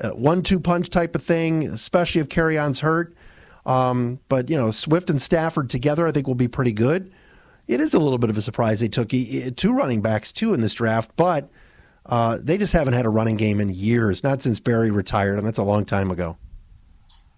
uh, 0.00 0.10
one-two 0.10 0.60
punch 0.60 0.90
type 0.90 1.14
of 1.14 1.22
thing, 1.22 1.64
especially 1.64 2.20
if 2.20 2.28
Kerryon's 2.28 2.80
hurt. 2.80 3.14
Um, 3.64 4.20
but 4.28 4.48
you 4.48 4.56
know, 4.56 4.70
Swift 4.70 5.10
and 5.10 5.20
Stafford 5.20 5.68
together, 5.68 6.06
I 6.06 6.12
think 6.12 6.26
will 6.26 6.34
be 6.34 6.48
pretty 6.48 6.72
good. 6.72 7.12
It 7.66 7.80
is 7.80 7.94
a 7.94 7.98
little 7.98 8.18
bit 8.18 8.30
of 8.30 8.36
a 8.36 8.42
surprise 8.42 8.78
they 8.78 8.88
took 8.88 9.08
two 9.08 9.72
running 9.72 10.00
backs 10.00 10.32
too 10.32 10.54
in 10.54 10.60
this 10.60 10.74
draft, 10.74 11.10
but 11.16 11.50
uh, 12.06 12.38
they 12.40 12.56
just 12.56 12.72
haven't 12.72 12.94
had 12.94 13.06
a 13.06 13.08
running 13.08 13.36
game 13.36 13.60
in 13.60 13.68
years, 13.68 14.22
not 14.22 14.40
since 14.40 14.60
Barry 14.60 14.92
retired, 14.92 15.38
and 15.38 15.46
that's 15.46 15.58
a 15.58 15.64
long 15.64 15.84
time 15.84 16.12
ago. 16.12 16.36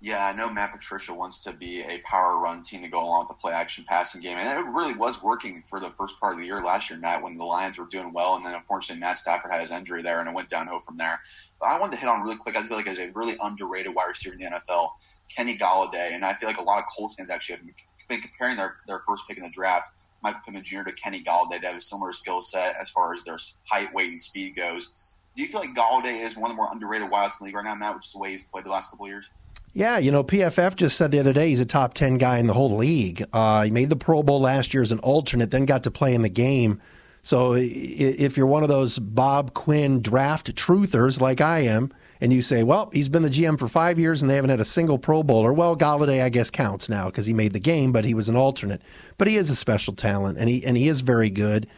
Yeah, 0.00 0.26
I 0.26 0.32
know 0.32 0.48
Matt 0.48 0.70
Patricia 0.70 1.12
wants 1.12 1.40
to 1.40 1.52
be 1.52 1.80
a 1.82 1.98
power 2.04 2.40
run 2.40 2.62
team 2.62 2.82
to 2.82 2.88
go 2.88 3.02
along 3.02 3.22
with 3.22 3.28
the 3.28 3.34
play 3.34 3.52
action 3.52 3.84
passing 3.88 4.20
game. 4.20 4.38
And 4.38 4.56
it 4.56 4.70
really 4.70 4.94
was 4.94 5.24
working 5.24 5.64
for 5.66 5.80
the 5.80 5.90
first 5.90 6.20
part 6.20 6.34
of 6.34 6.38
the 6.38 6.46
year 6.46 6.60
last 6.60 6.88
year, 6.88 7.00
Matt, 7.00 7.20
when 7.20 7.36
the 7.36 7.44
Lions 7.44 7.78
were 7.78 7.86
doing 7.86 8.12
well. 8.12 8.36
And 8.36 8.46
then 8.46 8.54
unfortunately, 8.54 9.00
Matt 9.00 9.18
Stafford 9.18 9.50
had 9.50 9.60
his 9.60 9.72
injury 9.72 10.02
there 10.02 10.20
and 10.20 10.28
it 10.28 10.34
went 10.34 10.50
downhill 10.50 10.78
from 10.78 10.98
there. 10.98 11.20
But 11.58 11.70
I 11.70 11.80
wanted 11.80 11.96
to 11.96 11.98
hit 11.98 12.08
on 12.08 12.22
really 12.22 12.36
quick. 12.36 12.56
I 12.56 12.62
feel 12.62 12.76
like 12.76 12.86
as 12.86 13.00
a 13.00 13.10
really 13.10 13.36
underrated 13.40 13.92
wide 13.92 14.06
receiver 14.06 14.36
in 14.36 14.40
the 14.40 14.56
NFL, 14.56 14.90
Kenny 15.34 15.56
Golladay. 15.56 16.12
And 16.12 16.24
I 16.24 16.32
feel 16.34 16.48
like 16.48 16.60
a 16.60 16.64
lot 16.64 16.78
of 16.78 16.84
Colts 16.96 17.16
fans 17.16 17.30
actually 17.30 17.56
have 17.56 17.64
been 18.08 18.20
comparing 18.20 18.56
their, 18.56 18.76
their 18.86 19.02
first 19.04 19.26
pick 19.26 19.36
in 19.36 19.42
the 19.42 19.50
draft, 19.50 19.90
Michael 20.22 20.42
Pittman 20.44 20.62
Jr. 20.62 20.82
to 20.84 20.92
Kenny 20.92 21.24
Golladay. 21.24 21.60
They 21.60 21.66
have 21.66 21.76
a 21.76 21.80
similar 21.80 22.12
skill 22.12 22.40
set 22.40 22.76
as 22.80 22.88
far 22.90 23.12
as 23.12 23.24
their 23.24 23.38
height, 23.68 23.92
weight, 23.92 24.10
and 24.10 24.20
speed 24.20 24.54
goes. 24.54 24.94
Do 25.34 25.42
you 25.42 25.48
feel 25.48 25.60
like 25.60 25.74
Golladay 25.74 26.24
is 26.24 26.36
one 26.36 26.52
of 26.52 26.56
the 26.56 26.62
more 26.62 26.68
underrated 26.70 27.10
wides 27.10 27.38
in 27.40 27.44
the 27.44 27.46
league 27.46 27.56
right 27.56 27.64
now, 27.64 27.74
Matt, 27.74 27.96
which 27.96 28.06
is 28.06 28.12
the 28.12 28.20
way 28.20 28.30
he's 28.30 28.42
played 28.42 28.64
the 28.64 28.70
last 28.70 28.90
couple 28.90 29.06
of 29.06 29.10
years? 29.10 29.30
Yeah, 29.72 29.98
you 29.98 30.10
know, 30.10 30.24
PFF 30.24 30.76
just 30.76 30.96
said 30.96 31.10
the 31.10 31.20
other 31.20 31.32
day 31.32 31.50
he's 31.50 31.60
a 31.60 31.66
top 31.66 31.94
10 31.94 32.18
guy 32.18 32.38
in 32.38 32.46
the 32.46 32.54
whole 32.54 32.76
league. 32.76 33.24
Uh, 33.32 33.64
he 33.64 33.70
made 33.70 33.90
the 33.90 33.96
Pro 33.96 34.22
Bowl 34.22 34.40
last 34.40 34.74
year 34.74 34.82
as 34.82 34.92
an 34.92 34.98
alternate, 35.00 35.50
then 35.50 35.66
got 35.66 35.84
to 35.84 35.90
play 35.90 36.14
in 36.14 36.22
the 36.22 36.28
game. 36.28 36.80
So 37.22 37.54
if 37.56 38.36
you're 38.36 38.46
one 38.46 38.62
of 38.62 38.68
those 38.68 38.98
Bob 38.98 39.52
Quinn 39.54 40.00
draft 40.00 40.54
truthers 40.54 41.20
like 41.20 41.40
I 41.40 41.60
am, 41.60 41.92
and 42.20 42.32
you 42.32 42.42
say, 42.42 42.62
well, 42.62 42.90
he's 42.92 43.08
been 43.08 43.22
the 43.22 43.28
GM 43.28 43.58
for 43.58 43.68
five 43.68 43.98
years 43.98 44.22
and 44.22 44.30
they 44.30 44.34
haven't 44.34 44.50
had 44.50 44.60
a 44.60 44.64
single 44.64 44.98
Pro 44.98 45.22
Bowler, 45.22 45.52
well, 45.52 45.76
Golladay, 45.76 46.22
I 46.22 46.28
guess, 46.30 46.50
counts 46.50 46.88
now 46.88 47.06
because 47.06 47.26
he 47.26 47.34
made 47.34 47.52
the 47.52 47.60
game, 47.60 47.92
but 47.92 48.04
he 48.04 48.14
was 48.14 48.28
an 48.28 48.36
alternate. 48.36 48.82
But 49.18 49.28
he 49.28 49.36
is 49.36 49.50
a 49.50 49.54
special 49.54 49.94
talent, 49.94 50.38
and 50.38 50.48
he, 50.48 50.64
and 50.64 50.76
he 50.76 50.88
is 50.88 51.00
very 51.00 51.30
good. 51.30 51.68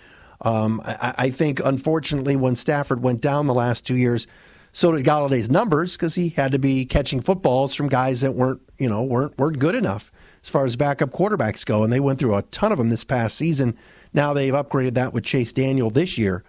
Um, 0.42 0.80
I, 0.84 1.14
I 1.18 1.30
think, 1.30 1.60
unfortunately, 1.62 2.36
when 2.36 2.56
Stafford 2.56 3.02
went 3.02 3.20
down 3.20 3.46
the 3.46 3.54
last 3.54 3.84
two 3.84 3.96
years, 3.96 4.26
so 4.72 4.92
did 4.92 5.04
Golladay's 5.04 5.50
numbers 5.50 5.96
because 5.96 6.14
he 6.14 6.28
had 6.28 6.52
to 6.52 6.58
be 6.58 6.84
catching 6.84 7.20
footballs 7.20 7.74
from 7.74 7.88
guys 7.88 8.20
that 8.20 8.34
weren't, 8.34 8.60
you 8.78 8.88
know, 8.88 9.02
weren't 9.02 9.36
weren't 9.38 9.58
good 9.58 9.74
enough 9.74 10.12
as 10.42 10.48
far 10.48 10.64
as 10.64 10.76
backup 10.76 11.10
quarterbacks 11.10 11.66
go. 11.66 11.82
And 11.82 11.92
they 11.92 12.00
went 12.00 12.18
through 12.18 12.36
a 12.36 12.42
ton 12.42 12.72
of 12.72 12.78
them 12.78 12.88
this 12.88 13.04
past 13.04 13.36
season. 13.36 13.76
Now 14.12 14.32
they've 14.32 14.54
upgraded 14.54 14.94
that 14.94 15.12
with 15.12 15.24
Chase 15.24 15.52
Daniel 15.52 15.90
this 15.90 16.16
year. 16.18 16.44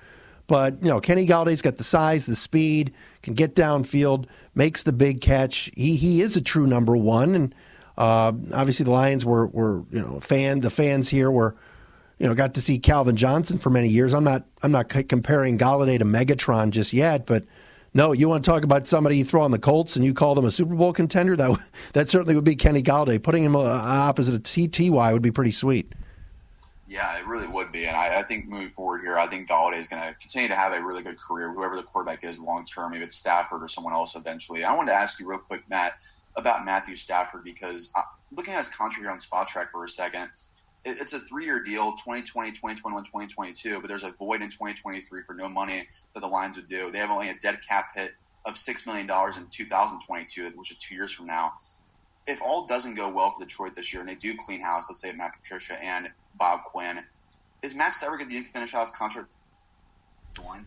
But 0.47 0.81
you 0.81 0.89
know, 0.89 0.99
Kenny 0.99 1.25
Golladay's 1.25 1.61
got 1.61 1.77
the 1.77 1.83
size, 1.83 2.25
the 2.25 2.35
speed, 2.35 2.93
can 3.23 3.33
get 3.33 3.55
downfield, 3.55 4.25
makes 4.53 4.83
the 4.83 4.93
big 4.93 5.21
catch. 5.21 5.71
He 5.75 5.95
he 5.95 6.21
is 6.21 6.35
a 6.35 6.41
true 6.41 6.67
number 6.67 6.97
one, 6.97 7.35
and 7.35 7.55
uh, 7.97 8.33
obviously 8.53 8.83
the 8.83 8.91
Lions 8.91 9.25
were 9.25 9.47
were 9.47 9.83
you 9.91 10.01
know 10.01 10.19
fan 10.19 10.59
the 10.59 10.69
fans 10.69 11.09
here 11.09 11.31
were 11.31 11.55
you 12.19 12.27
know 12.27 12.35
got 12.35 12.53
to 12.55 12.61
see 12.61 12.79
Calvin 12.79 13.15
Johnson 13.15 13.59
for 13.59 13.69
many 13.69 13.87
years. 13.87 14.13
I'm 14.13 14.23
not 14.23 14.43
I'm 14.61 14.71
not 14.71 14.89
comparing 14.89 15.57
Golladay 15.57 15.97
to 15.99 16.05
Megatron 16.05 16.71
just 16.71 16.91
yet, 16.91 17.25
but 17.25 17.45
no, 17.93 18.13
you 18.13 18.29
want 18.29 18.43
to 18.43 18.49
talk 18.49 18.63
about 18.63 18.87
somebody 18.87 19.17
you 19.17 19.25
throw 19.25 19.41
on 19.41 19.51
the 19.51 19.59
Colts 19.59 19.95
and 19.95 20.05
you 20.05 20.13
call 20.13 20.35
them 20.35 20.45
a 20.45 20.51
Super 20.51 20.75
Bowl 20.75 20.93
contender? 20.93 21.35
That 21.35 21.57
that 21.93 22.09
certainly 22.09 22.35
would 22.35 22.43
be 22.43 22.55
Kenny 22.55 22.81
Golladay. 22.81 23.21
Putting 23.21 23.43
him 23.43 23.55
uh, 23.55 23.61
opposite 23.63 24.33
of 24.33 24.41
TTY 24.41 25.13
would 25.13 25.21
be 25.21 25.31
pretty 25.31 25.51
sweet. 25.51 25.93
Yeah, 26.87 27.17
it 27.17 27.25
really 27.25 27.47
would 27.47 27.71
be, 27.71 27.85
and 27.85 27.95
I, 27.95 28.19
I 28.19 28.23
think 28.23 28.49
moving 28.49 28.69
forward 28.69 28.99
here, 28.99 29.17
I 29.17 29.25
think 29.25 29.47
Golladay 29.47 29.77
is 29.77 29.87
going 29.87 30.01
to 30.03 30.13
continue 30.15 30.49
to 30.49 30.55
have 30.55 30.73
a 30.73 30.83
really 30.83 31.01
good 31.01 31.17
career, 31.17 31.49
whoever 31.53 31.77
the 31.77 31.83
quarterback 31.83 32.25
is 32.25 32.41
long 32.41 32.65
term, 32.65 32.91
maybe 32.91 33.05
it's 33.05 33.15
Stafford 33.15 33.63
or 33.63 33.69
someone 33.69 33.93
else 33.93 34.17
eventually. 34.17 34.65
I 34.65 34.73
wanted 34.73 34.91
to 34.91 34.97
ask 34.97 35.17
you 35.17 35.25
real 35.25 35.39
quick, 35.39 35.63
Matt, 35.69 35.93
about 36.35 36.65
Matthew 36.65 36.97
Stafford 36.97 37.45
because 37.45 37.93
uh, 37.95 38.01
looking 38.33 38.53
at 38.53 38.57
his 38.57 38.67
contract 38.67 39.09
on 39.09 39.19
Spotrac 39.19 39.71
for 39.71 39.85
a 39.85 39.89
second, 39.89 40.29
it's 40.83 41.13
a 41.13 41.19
three-year 41.19 41.61
deal 41.61 41.91
2020 41.91 42.51
2021 42.51 43.03
2022 43.03 43.79
but 43.79 43.87
there's 43.87 44.03
a 44.03 44.11
void 44.11 44.41
in 44.41 44.49
2023 44.49 45.21
for 45.23 45.33
no 45.33 45.47
money 45.47 45.87
that 46.13 46.21
the 46.21 46.27
lions 46.27 46.57
would 46.57 46.67
do. 46.67 46.91
They 46.91 46.99
have 46.99 47.11
only 47.11 47.29
a 47.29 47.35
dead 47.35 47.59
cap 47.67 47.89
hit 47.95 48.11
of 48.45 48.55
$6 48.55 48.87
million 48.87 49.05
in 49.05 49.47
2022 49.49 50.51
which 50.55 50.71
is 50.71 50.77
two 50.77 50.95
years 50.95 51.13
from 51.13 51.27
now. 51.27 51.53
If 52.27 52.41
all 52.41 52.65
doesn't 52.65 52.95
go 52.95 53.11
well 53.11 53.31
for 53.31 53.43
detroit 53.43 53.75
this 53.75 53.93
year 53.93 54.01
and 54.01 54.09
they 54.09 54.15
do 54.15 54.35
clean 54.45 54.61
house 54.61 54.87
let's 54.89 55.01
say 55.01 55.11
matt 55.11 55.33
patricia 55.39 55.81
and 55.83 56.09
bob 56.37 56.61
quinn 56.65 57.01
is 57.61 57.75
matt 57.75 57.93
stafford 57.93 58.19
going 58.19 58.29
to 58.29 58.43
finish 58.51 58.73
out 58.73 58.81
his 58.81 58.89
contract? 58.91 59.27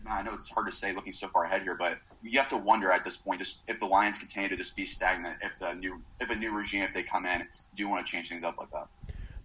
I 0.07 0.21
know 0.21 0.33
it's 0.33 0.51
hard 0.51 0.65
to 0.67 0.71
say 0.71 0.93
looking 0.93 1.13
so 1.13 1.27
far 1.27 1.45
ahead 1.45 1.63
here, 1.63 1.75
but 1.75 1.97
you 2.23 2.39
have 2.39 2.49
to 2.49 2.57
wonder 2.57 2.91
at 2.91 3.03
this 3.03 3.17
point 3.17 3.39
just 3.39 3.63
if 3.67 3.79
the 3.79 3.85
Lions 3.85 4.17
continue 4.17 4.49
to 4.49 4.55
just 4.55 4.75
be 4.75 4.85
stagnant, 4.85 5.37
if 5.41 5.55
the 5.55 5.73
new 5.73 6.01
if 6.19 6.29
a 6.29 6.35
new 6.35 6.55
regime 6.55 6.83
if 6.83 6.93
they 6.93 7.03
come 7.03 7.25
in 7.25 7.47
do 7.75 7.87
want 7.89 8.05
to 8.05 8.11
change 8.11 8.29
things 8.29 8.43
up 8.43 8.57
like 8.57 8.69
that. 8.71 8.87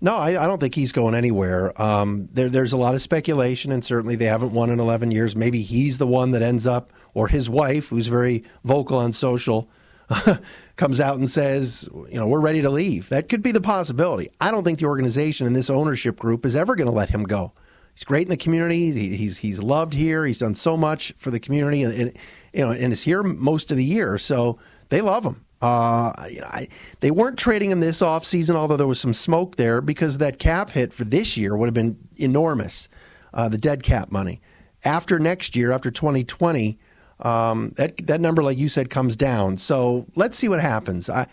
No, 0.01 0.17
I, 0.17 0.43
I, 0.43 0.47
don't 0.47 0.59
think 0.59 0.75
he's 0.75 0.93
going 0.93 1.15
anywhere. 1.15 1.81
Um, 1.81 2.29
there, 2.33 2.49
there's 2.49 2.73
a 2.73 2.79
lot 2.79 2.95
of 2.95 3.03
speculation, 3.03 3.71
and 3.71 3.85
certainly 3.85 4.17
they 4.17 4.25
haven't 4.25 4.53
won 4.53 4.71
in 4.71 4.81
11 4.81 5.11
years. 5.11 5.37
Maybe 5.37 5.63
he's 5.63 5.99
the 5.99 6.07
one 6.07 6.31
that 6.31 6.41
ends 6.41 6.67
up, 6.67 6.93
or 7.13 7.29
his 7.29 7.51
wife, 7.51 7.89
who's 7.89 8.07
very 8.07 8.45
vocal 8.65 8.97
on 8.97 9.13
social, 9.13 9.69
comes 10.77 11.01
out 11.01 11.19
and 11.19 11.29
says, 11.29 11.89
you 12.09 12.19
know, 12.19 12.27
we're 12.27 12.41
ready 12.41 12.63
to 12.63 12.71
leave. 12.71 13.11
That 13.11 13.29
could 13.29 13.43
be 13.43 13.53
the 13.53 13.61
possibility. 13.61 14.31
I 14.41 14.51
don't 14.51 14.65
think 14.65 14.79
the 14.79 14.87
organization 14.87 15.47
and 15.47 15.55
this 15.55 15.69
ownership 15.69 16.19
group 16.19 16.47
is 16.47 16.57
ever 16.57 16.77
going 16.77 16.89
to 16.89 16.93
let 16.93 17.11
him 17.11 17.25
go. 17.25 17.53
He's 17.95 18.05
great 18.05 18.23
in 18.23 18.31
the 18.31 18.37
community. 18.37 18.93
He, 18.93 19.17
he's 19.17 19.37
he's 19.37 19.63
loved 19.63 19.93
here. 19.93 20.25
He's 20.25 20.39
done 20.39 20.55
so 20.55 20.77
much 20.77 21.13
for 21.19 21.31
the 21.31 21.41
community, 21.41 21.83
and, 21.83 21.93
and 21.93 22.19
you 22.55 22.65
know, 22.65 22.71
and 22.71 22.93
is 22.93 23.03
here 23.03 23.23
most 23.23 23.71
of 23.71 23.77
the 23.77 23.85
year. 23.85 24.17
So 24.17 24.59
they 24.89 25.01
love 25.01 25.25
him. 25.25 25.45
Uh, 25.61 26.13
you 26.31 26.41
know, 26.41 26.47
I, 26.47 26.69
they 27.01 27.11
weren't 27.11 27.39
trading 27.39 27.71
him 27.71 27.81
this 27.81 28.01
offseason, 28.01 28.55
although 28.55 28.77
there 28.77 28.87
was 28.87 29.01
some 29.01 29.13
smoke 29.13 29.57
there 29.57 29.81
because 29.81 30.19
that 30.19 30.39
cap 30.39 30.71
hit 30.71 30.93
for 30.95 31.05
this 31.05 31.37
year 31.37 31.57
would 31.57 31.67
have 31.67 31.75
been 31.75 31.99
enormous, 32.17 32.89
uh, 33.35 33.49
the 33.49 33.59
dead 33.59 33.83
cap 33.83 34.11
money. 34.11 34.41
After 34.85 35.19
next 35.19 35.55
year, 35.57 35.73
after 35.73 35.91
2020, 35.91 36.79
um, 37.21 37.75
that 37.77 37.99
that 38.07 38.21
number, 38.21 38.43
like 38.43 38.59
you 38.59 38.71
said, 38.71 38.89
comes 38.89 39.17
down. 39.17 39.59
So 39.59 40.07
let's 40.15 40.39
see 40.39 40.49
what 40.49 40.61
happens. 40.61 41.11
I, 41.11 41.27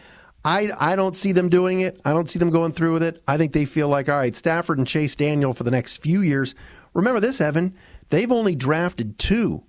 I 0.43 0.71
I 0.77 0.95
don't 0.97 1.15
see 1.15 1.31
them 1.31 1.47
doing 1.47 1.79
it. 1.79 1.99
I 2.03 2.11
don't 2.11 2.29
see 2.29 2.39
them 2.39 2.49
going 2.49 2.73
through 2.73 2.93
with 2.93 3.03
it. 3.03 3.23
I 3.27 3.37
think 3.37 3.53
they 3.53 3.65
feel 3.65 3.87
like, 3.87 4.09
all 4.09 4.17
right, 4.17 4.35
Stafford 4.35 4.77
and 4.77 4.87
Chase 4.87 5.15
Daniel 5.15 5.53
for 5.53 5.63
the 5.63 5.71
next 5.71 6.01
few 6.01 6.21
years. 6.21 6.55
Remember 6.93 7.21
this, 7.21 7.39
Evan? 7.39 7.73
They've 8.09 8.31
only 8.31 8.55
drafted 8.55 9.17
two 9.17 9.63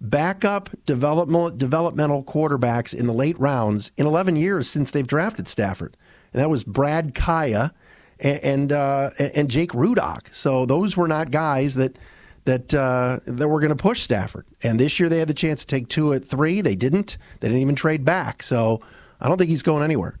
backup 0.00 0.70
developmental 0.86 1.50
developmental 1.50 2.22
quarterbacks 2.24 2.94
in 2.94 3.06
the 3.06 3.12
late 3.12 3.38
rounds 3.38 3.90
in 3.96 4.06
11 4.06 4.36
years 4.36 4.68
since 4.68 4.90
they've 4.90 5.06
drafted 5.06 5.48
Stafford, 5.48 5.96
and 6.32 6.40
that 6.40 6.50
was 6.50 6.64
Brad 6.64 7.14
Kaaya 7.14 7.72
and 8.20 8.40
and, 8.44 8.72
uh, 8.72 9.10
and 9.18 9.50
Jake 9.50 9.72
Rudock. 9.72 10.34
So 10.34 10.66
those 10.66 10.96
were 10.96 11.08
not 11.08 11.30
guys 11.30 11.74
that 11.74 11.98
that 12.44 12.72
uh, 12.72 13.20
that 13.26 13.48
were 13.48 13.60
going 13.60 13.70
to 13.70 13.76
push 13.76 14.00
Stafford. 14.00 14.46
And 14.62 14.80
this 14.80 14.98
year 14.98 15.08
they 15.08 15.18
had 15.18 15.28
the 15.28 15.34
chance 15.34 15.60
to 15.60 15.66
take 15.66 15.88
two 15.88 16.12
at 16.14 16.24
three. 16.24 16.60
They 16.60 16.76
didn't. 16.76 17.18
They 17.40 17.48
didn't 17.48 17.60
even 17.60 17.74
trade 17.74 18.04
back. 18.04 18.42
So 18.42 18.80
I 19.20 19.28
don't 19.28 19.36
think 19.36 19.50
he's 19.50 19.62
going 19.62 19.82
anywhere. 19.82 20.18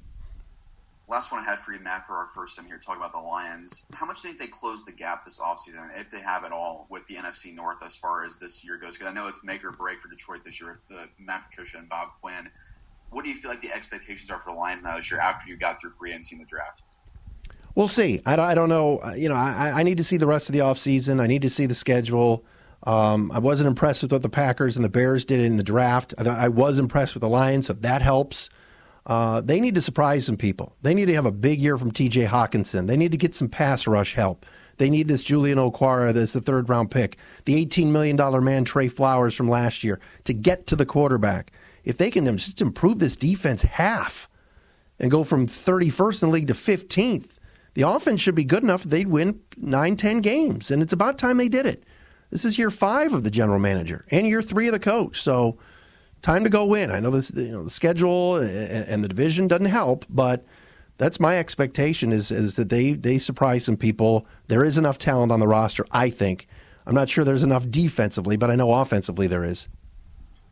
Last 1.08 1.32
one 1.32 1.40
I 1.40 1.44
had 1.44 1.60
for 1.60 1.72
you, 1.72 1.80
Matt, 1.80 2.06
for 2.06 2.14
our 2.16 2.26
first 2.26 2.58
time 2.58 2.66
here, 2.66 2.76
talking 2.76 3.00
about 3.00 3.14
the 3.14 3.26
Lions. 3.26 3.86
How 3.94 4.04
much 4.04 4.20
do 4.20 4.28
you 4.28 4.34
think 4.34 4.50
they 4.50 4.58
close 4.58 4.84
the 4.84 4.92
gap 4.92 5.24
this 5.24 5.40
offseason, 5.40 5.98
if 5.98 6.10
they 6.10 6.20
have 6.20 6.44
at 6.44 6.52
all, 6.52 6.86
with 6.90 7.06
the 7.06 7.14
NFC 7.14 7.54
North 7.54 7.78
as 7.82 7.96
far 7.96 8.24
as 8.24 8.36
this 8.36 8.62
year 8.62 8.76
goes? 8.76 8.98
Because 8.98 9.10
I 9.10 9.14
know 9.14 9.26
it's 9.26 9.42
make 9.42 9.64
or 9.64 9.72
break 9.72 10.02
for 10.02 10.08
Detroit 10.08 10.44
this 10.44 10.60
year, 10.60 10.80
uh, 10.94 11.06
Matt 11.18 11.48
Patricia 11.48 11.78
and 11.78 11.88
Bob 11.88 12.08
Quinn. 12.20 12.50
What 13.08 13.24
do 13.24 13.30
you 13.30 13.36
feel 13.36 13.50
like 13.50 13.62
the 13.62 13.72
expectations 13.72 14.30
are 14.30 14.38
for 14.38 14.52
the 14.52 14.58
Lions 14.58 14.84
now 14.84 14.96
this 14.96 15.10
year 15.10 15.18
after 15.18 15.48
you 15.48 15.56
got 15.56 15.80
through 15.80 15.90
free 15.92 16.10
agency 16.10 16.36
in 16.36 16.40
the 16.40 16.46
draft? 16.46 16.82
We'll 17.74 17.88
see. 17.88 18.20
I, 18.26 18.38
I 18.38 18.54
don't 18.54 18.68
know. 18.68 18.98
Uh, 18.98 19.14
you 19.14 19.30
know, 19.30 19.34
I, 19.34 19.72
I, 19.76 19.82
need 19.84 19.96
to 19.98 20.04
see 20.04 20.18
the 20.18 20.26
rest 20.26 20.50
of 20.50 20.52
the 20.52 20.58
offseason. 20.58 21.20
I 21.20 21.26
need 21.26 21.42
to 21.42 21.48
see 21.48 21.64
the 21.64 21.74
schedule. 21.74 22.44
Um, 22.82 23.32
I 23.32 23.38
wasn't 23.38 23.68
impressed 23.68 24.02
with 24.02 24.12
what 24.12 24.20
the 24.20 24.28
Packers 24.28 24.76
and 24.76 24.84
the 24.84 24.90
Bears 24.90 25.24
did 25.24 25.40
in 25.40 25.56
the 25.56 25.62
draft. 25.62 26.12
I, 26.18 26.28
I 26.28 26.48
was 26.48 26.78
impressed 26.78 27.14
with 27.14 27.22
the 27.22 27.28
Lions, 27.28 27.68
so 27.68 27.72
that 27.72 28.02
helps. 28.02 28.50
Uh, 29.06 29.40
they 29.40 29.60
need 29.60 29.74
to 29.74 29.80
surprise 29.80 30.26
some 30.26 30.36
people. 30.36 30.76
They 30.82 30.94
need 30.94 31.06
to 31.06 31.14
have 31.14 31.26
a 31.26 31.32
big 31.32 31.60
year 31.60 31.78
from 31.78 31.90
T.J. 31.90 32.26
Hockenson. 32.26 32.86
They 32.86 32.96
need 32.96 33.12
to 33.12 33.18
get 33.18 33.34
some 33.34 33.48
pass 33.48 33.86
rush 33.86 34.14
help. 34.14 34.44
They 34.76 34.90
need 34.90 35.08
this 35.08 35.24
Julian 35.24 35.58
Okwara, 35.58 36.12
that's 36.12 36.32
the 36.32 36.40
third 36.40 36.68
round 36.68 36.90
pick, 36.90 37.16
the 37.44 37.64
$18 37.66 37.86
million 37.86 38.44
man 38.44 38.64
Trey 38.64 38.88
Flowers 38.88 39.34
from 39.34 39.48
last 39.48 39.82
year 39.82 39.98
to 40.24 40.32
get 40.32 40.66
to 40.68 40.76
the 40.76 40.86
quarterback. 40.86 41.52
If 41.84 41.96
they 41.96 42.10
can 42.10 42.36
just 42.36 42.60
improve 42.60 42.98
this 42.98 43.16
defense 43.16 43.62
half 43.62 44.28
and 45.00 45.10
go 45.10 45.24
from 45.24 45.46
31st 45.46 46.22
in 46.22 46.28
the 46.28 46.32
league 46.32 46.48
to 46.48 46.54
15th, 46.54 47.38
the 47.74 47.82
offense 47.82 48.20
should 48.20 48.34
be 48.34 48.44
good 48.44 48.62
enough 48.62 48.82
they'd 48.82 49.08
win 49.08 49.40
9, 49.56 49.96
10 49.96 50.20
games. 50.20 50.70
And 50.70 50.82
it's 50.82 50.92
about 50.92 51.18
time 51.18 51.38
they 51.38 51.48
did 51.48 51.66
it. 51.66 51.84
This 52.30 52.44
is 52.44 52.58
year 52.58 52.70
five 52.70 53.14
of 53.14 53.24
the 53.24 53.30
general 53.30 53.58
manager 53.58 54.04
and 54.10 54.26
year 54.26 54.42
three 54.42 54.68
of 54.68 54.72
the 54.72 54.78
coach. 54.78 55.20
So 55.20 55.58
time 56.22 56.44
to 56.44 56.50
go 56.50 56.64
win. 56.64 56.90
I 56.90 57.00
know 57.00 57.10
this, 57.10 57.30
you 57.34 57.52
know, 57.52 57.64
the 57.64 57.70
schedule 57.70 58.36
and, 58.36 59.04
the 59.04 59.08
division 59.08 59.48
doesn't 59.48 59.66
help, 59.66 60.04
but 60.08 60.44
that's 60.96 61.20
my 61.20 61.38
expectation 61.38 62.12
is 62.12 62.30
is 62.30 62.56
that 62.56 62.68
they 62.68 62.92
they 62.92 63.18
surprise 63.18 63.64
some 63.64 63.76
people. 63.76 64.26
There 64.48 64.64
is 64.64 64.76
enough 64.76 64.98
talent 64.98 65.32
on 65.32 65.40
the 65.40 65.48
roster, 65.48 65.86
I 65.90 66.10
think. 66.10 66.48
I'm 66.86 66.94
not 66.94 67.08
sure 67.08 67.24
there's 67.24 67.42
enough 67.42 67.68
defensively, 67.68 68.36
but 68.36 68.50
I 68.50 68.56
know 68.56 68.72
offensively 68.72 69.26
there 69.26 69.44
is. 69.44 69.68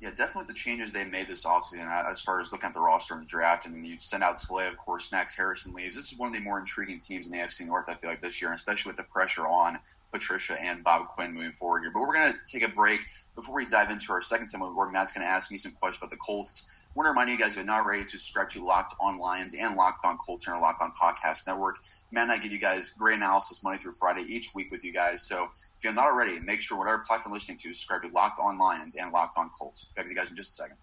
Yeah, 0.00 0.10
definitely 0.14 0.48
the 0.48 0.58
changes 0.58 0.92
they 0.92 1.04
made 1.04 1.26
this 1.26 1.46
offseason 1.46 1.88
uh, 1.90 2.10
as 2.10 2.20
far 2.20 2.38
as 2.38 2.52
looking 2.52 2.68
at 2.68 2.74
the 2.74 2.80
roster 2.80 3.14
and 3.14 3.22
the 3.22 3.26
draft. 3.26 3.64
and 3.64 3.86
you 3.86 3.96
send 3.98 4.22
out 4.22 4.38
Slay, 4.38 4.68
of 4.68 4.76
course, 4.76 5.06
Snacks 5.06 5.34
Harrison 5.34 5.72
leaves. 5.72 5.96
This 5.96 6.12
is 6.12 6.18
one 6.18 6.28
of 6.28 6.34
the 6.34 6.40
more 6.40 6.58
intriguing 6.58 7.00
teams 7.00 7.26
in 7.26 7.32
the 7.32 7.38
AFC 7.38 7.66
North, 7.66 7.88
I 7.88 7.94
feel 7.94 8.10
like, 8.10 8.20
this 8.20 8.42
year, 8.42 8.52
especially 8.52 8.90
with 8.90 8.98
the 8.98 9.04
pressure 9.04 9.46
on 9.46 9.78
Patricia 10.16 10.58
and 10.60 10.82
Bob 10.82 11.08
Quinn 11.08 11.34
moving 11.34 11.52
forward 11.52 11.82
here. 11.82 11.90
But 11.92 12.00
we're 12.00 12.14
going 12.14 12.32
to 12.32 12.38
take 12.50 12.62
a 12.62 12.72
break 12.72 13.00
before 13.34 13.54
we 13.54 13.66
dive 13.66 13.90
into 13.90 14.12
our 14.12 14.22
second 14.22 14.48
segment 14.48 14.74
where 14.74 14.90
Matt's 14.90 15.12
going 15.12 15.26
to 15.26 15.30
ask 15.30 15.50
me 15.50 15.58
some 15.58 15.72
questions 15.72 15.98
about 15.98 16.10
the 16.10 16.16
Colts. 16.16 16.82
I 16.84 16.92
want 16.94 17.06
to 17.06 17.10
remind 17.10 17.28
you 17.28 17.36
guys, 17.36 17.50
if 17.50 17.56
you're 17.56 17.66
not 17.66 17.84
ready 17.84 18.02
to 18.02 18.08
subscribe 18.08 18.48
to 18.50 18.62
Locked 18.62 18.94
On 19.00 19.18
Lions 19.18 19.54
and 19.54 19.76
Locked 19.76 20.04
On 20.06 20.16
Colts 20.18 20.46
and 20.46 20.54
our 20.54 20.60
Locked 20.60 20.82
On 20.82 20.92
Podcast 21.00 21.46
Network, 21.46 21.76
Matt 22.10 22.24
and 22.24 22.32
I 22.32 22.38
give 22.38 22.52
you 22.52 22.58
guys 22.58 22.90
great 22.90 23.16
analysis 23.16 23.62
Monday 23.62 23.78
through 23.78 23.92
Friday 23.92 24.22
each 24.22 24.54
week 24.54 24.70
with 24.70 24.82
you 24.82 24.92
guys. 24.92 25.22
So 25.22 25.44
if 25.44 25.84
you're 25.84 25.92
not 25.92 26.08
already, 26.08 26.40
make 26.40 26.62
sure 26.62 26.78
whatever 26.78 27.02
platform 27.06 27.32
you're 27.32 27.36
listening 27.36 27.58
to, 27.58 27.72
subscribe 27.74 28.02
to 28.02 28.08
Locked 28.08 28.40
On 28.40 28.58
Lions 28.58 28.94
and 28.94 29.12
Locked 29.12 29.36
On 29.36 29.50
Colts. 29.58 29.84
Back 29.94 30.06
to 30.06 30.10
you 30.10 30.16
guys 30.16 30.30
in 30.30 30.36
just 30.36 30.58
a 30.58 30.62
second. 30.62 30.76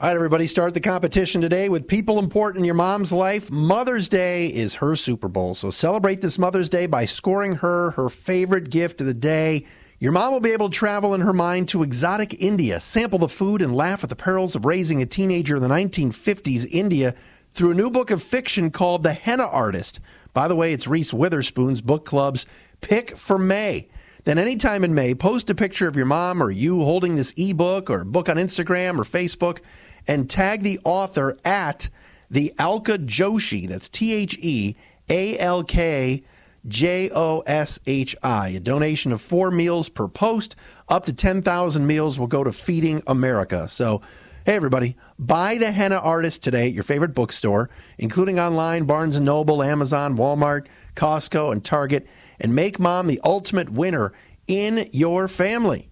All 0.00 0.08
right, 0.08 0.16
everybody, 0.16 0.48
start 0.48 0.74
the 0.74 0.80
competition 0.80 1.40
today 1.40 1.68
with 1.68 1.86
people 1.86 2.18
important 2.18 2.58
in 2.58 2.64
your 2.64 2.74
mom's 2.74 3.12
life. 3.12 3.52
Mother's 3.52 4.08
Day 4.08 4.48
is 4.48 4.74
her 4.74 4.96
Super 4.96 5.28
Bowl. 5.28 5.54
So 5.54 5.70
celebrate 5.70 6.20
this 6.20 6.40
Mother's 6.40 6.68
Day 6.68 6.86
by 6.86 7.04
scoring 7.04 7.54
her 7.56 7.92
her 7.92 8.08
favorite 8.08 8.68
gift 8.68 9.00
of 9.00 9.06
the 9.06 9.14
day. 9.14 9.64
Your 10.00 10.10
mom 10.10 10.32
will 10.32 10.40
be 10.40 10.50
able 10.50 10.70
to 10.70 10.76
travel 10.76 11.14
in 11.14 11.20
her 11.20 11.32
mind 11.32 11.68
to 11.68 11.84
exotic 11.84 12.42
India, 12.42 12.80
sample 12.80 13.20
the 13.20 13.28
food, 13.28 13.62
and 13.62 13.76
laugh 13.76 14.02
at 14.02 14.10
the 14.10 14.16
perils 14.16 14.56
of 14.56 14.64
raising 14.64 15.00
a 15.00 15.06
teenager 15.06 15.54
in 15.54 15.62
the 15.62 15.68
1950s 15.68 16.66
India 16.72 17.14
through 17.52 17.70
a 17.70 17.76
new 17.76 17.88
book 17.88 18.10
of 18.10 18.20
fiction 18.20 18.72
called 18.72 19.04
The 19.04 19.12
Henna 19.12 19.46
Artist. 19.46 20.00
By 20.32 20.48
the 20.48 20.56
way, 20.56 20.72
it's 20.72 20.88
Reese 20.88 21.14
Witherspoon's 21.14 21.80
book 21.80 22.04
club's 22.04 22.44
pick 22.80 23.16
for 23.16 23.38
May. 23.38 23.88
Then, 24.24 24.38
anytime 24.38 24.84
in 24.84 24.94
May, 24.94 25.14
post 25.14 25.50
a 25.50 25.54
picture 25.54 25.88
of 25.88 25.96
your 25.96 26.06
mom 26.06 26.42
or 26.42 26.50
you 26.50 26.82
holding 26.82 27.16
this 27.16 27.34
ebook 27.36 27.90
or 27.90 28.04
book 28.04 28.28
on 28.28 28.36
Instagram 28.36 28.98
or 28.98 29.04
Facebook 29.04 29.60
and 30.06 30.28
tag 30.28 30.62
the 30.62 30.80
author 30.84 31.38
at 31.44 31.88
the 32.30 32.52
Alka 32.58 32.98
Joshi. 32.98 33.68
That's 33.68 33.88
T 33.88 34.12
H 34.12 34.38
E 34.40 34.74
A 35.08 35.38
L 35.38 35.62
K 35.62 36.22
J 36.66 37.10
O 37.14 37.40
S 37.46 37.78
H 37.86 38.16
I. 38.22 38.48
A 38.50 38.60
donation 38.60 39.12
of 39.12 39.20
four 39.20 39.50
meals 39.50 39.88
per 39.88 40.08
post. 40.08 40.56
Up 40.88 41.06
to 41.06 41.12
10,000 41.12 41.86
meals 41.86 42.18
will 42.18 42.26
go 42.26 42.42
to 42.44 42.52
Feeding 42.52 43.02
America. 43.06 43.68
So, 43.68 44.00
hey, 44.44 44.54
everybody, 44.54 44.96
buy 45.18 45.58
the 45.58 45.70
Henna 45.70 45.98
Artist 45.98 46.42
today 46.42 46.68
at 46.68 46.72
your 46.72 46.84
favorite 46.84 47.14
bookstore, 47.14 47.70
including 47.98 48.38
online, 48.38 48.84
Barnes 48.84 49.20
& 49.20 49.20
Noble, 49.20 49.62
Amazon, 49.62 50.16
Walmart, 50.16 50.66
Costco, 50.96 51.52
and 51.52 51.64
Target, 51.64 52.06
and 52.40 52.54
make 52.54 52.78
mom 52.78 53.06
the 53.06 53.20
ultimate 53.24 53.70
winner 53.70 54.12
in 54.46 54.88
your 54.92 55.28
family. 55.28 55.91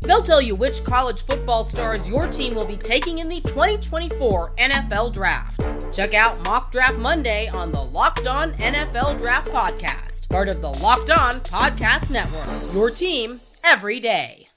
They'll 0.00 0.22
tell 0.22 0.40
you 0.40 0.54
which 0.54 0.84
college 0.84 1.24
football 1.24 1.64
stars 1.64 2.08
your 2.08 2.26
team 2.26 2.54
will 2.54 2.64
be 2.64 2.76
taking 2.76 3.18
in 3.18 3.28
the 3.28 3.40
2024 3.42 4.54
NFL 4.56 5.12
Draft. 5.12 5.60
Check 5.92 6.14
out 6.14 6.42
Mock 6.44 6.72
Draft 6.72 6.98
Monday 6.98 7.48
on 7.48 7.72
the 7.72 7.82
Locked 7.82 8.26
On 8.26 8.52
NFL 8.54 9.18
Draft 9.18 9.50
Podcast 9.50 10.20
part 10.30 10.48
of 10.48 10.62
the 10.62 10.70
Locked 10.70 11.10
On 11.10 11.40
Podcast 11.40 12.10
Network. 12.12 12.72
Your 12.72 12.88
team 12.90 13.40
every 13.64 13.98
day. 13.98 14.48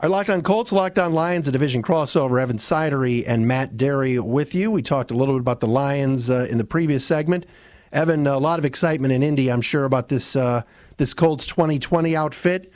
Our 0.00 0.08
Locked 0.08 0.30
On 0.30 0.42
Colts, 0.42 0.72
Locked 0.72 0.98
On 0.98 1.12
Lions, 1.12 1.46
a 1.48 1.52
division 1.52 1.82
crossover. 1.82 2.40
Evan 2.40 2.56
Sidery 2.56 3.24
and 3.26 3.46
Matt 3.46 3.76
Dery 3.76 4.18
with 4.18 4.54
you. 4.54 4.70
We 4.70 4.80
talked 4.80 5.10
a 5.10 5.14
little 5.14 5.34
bit 5.34 5.40
about 5.40 5.60
the 5.60 5.68
Lions 5.68 6.30
uh, 6.30 6.46
in 6.50 6.56
the 6.56 6.64
previous 6.64 7.04
segment. 7.04 7.44
Evan, 7.92 8.26
a 8.26 8.38
lot 8.38 8.58
of 8.58 8.64
excitement 8.64 9.12
in 9.12 9.22
Indy, 9.22 9.50
I'm 9.50 9.60
sure, 9.60 9.84
about 9.84 10.08
this 10.08 10.34
uh, 10.34 10.62
this 10.96 11.12
Colts 11.12 11.44
2020 11.46 12.16
outfit. 12.16 12.72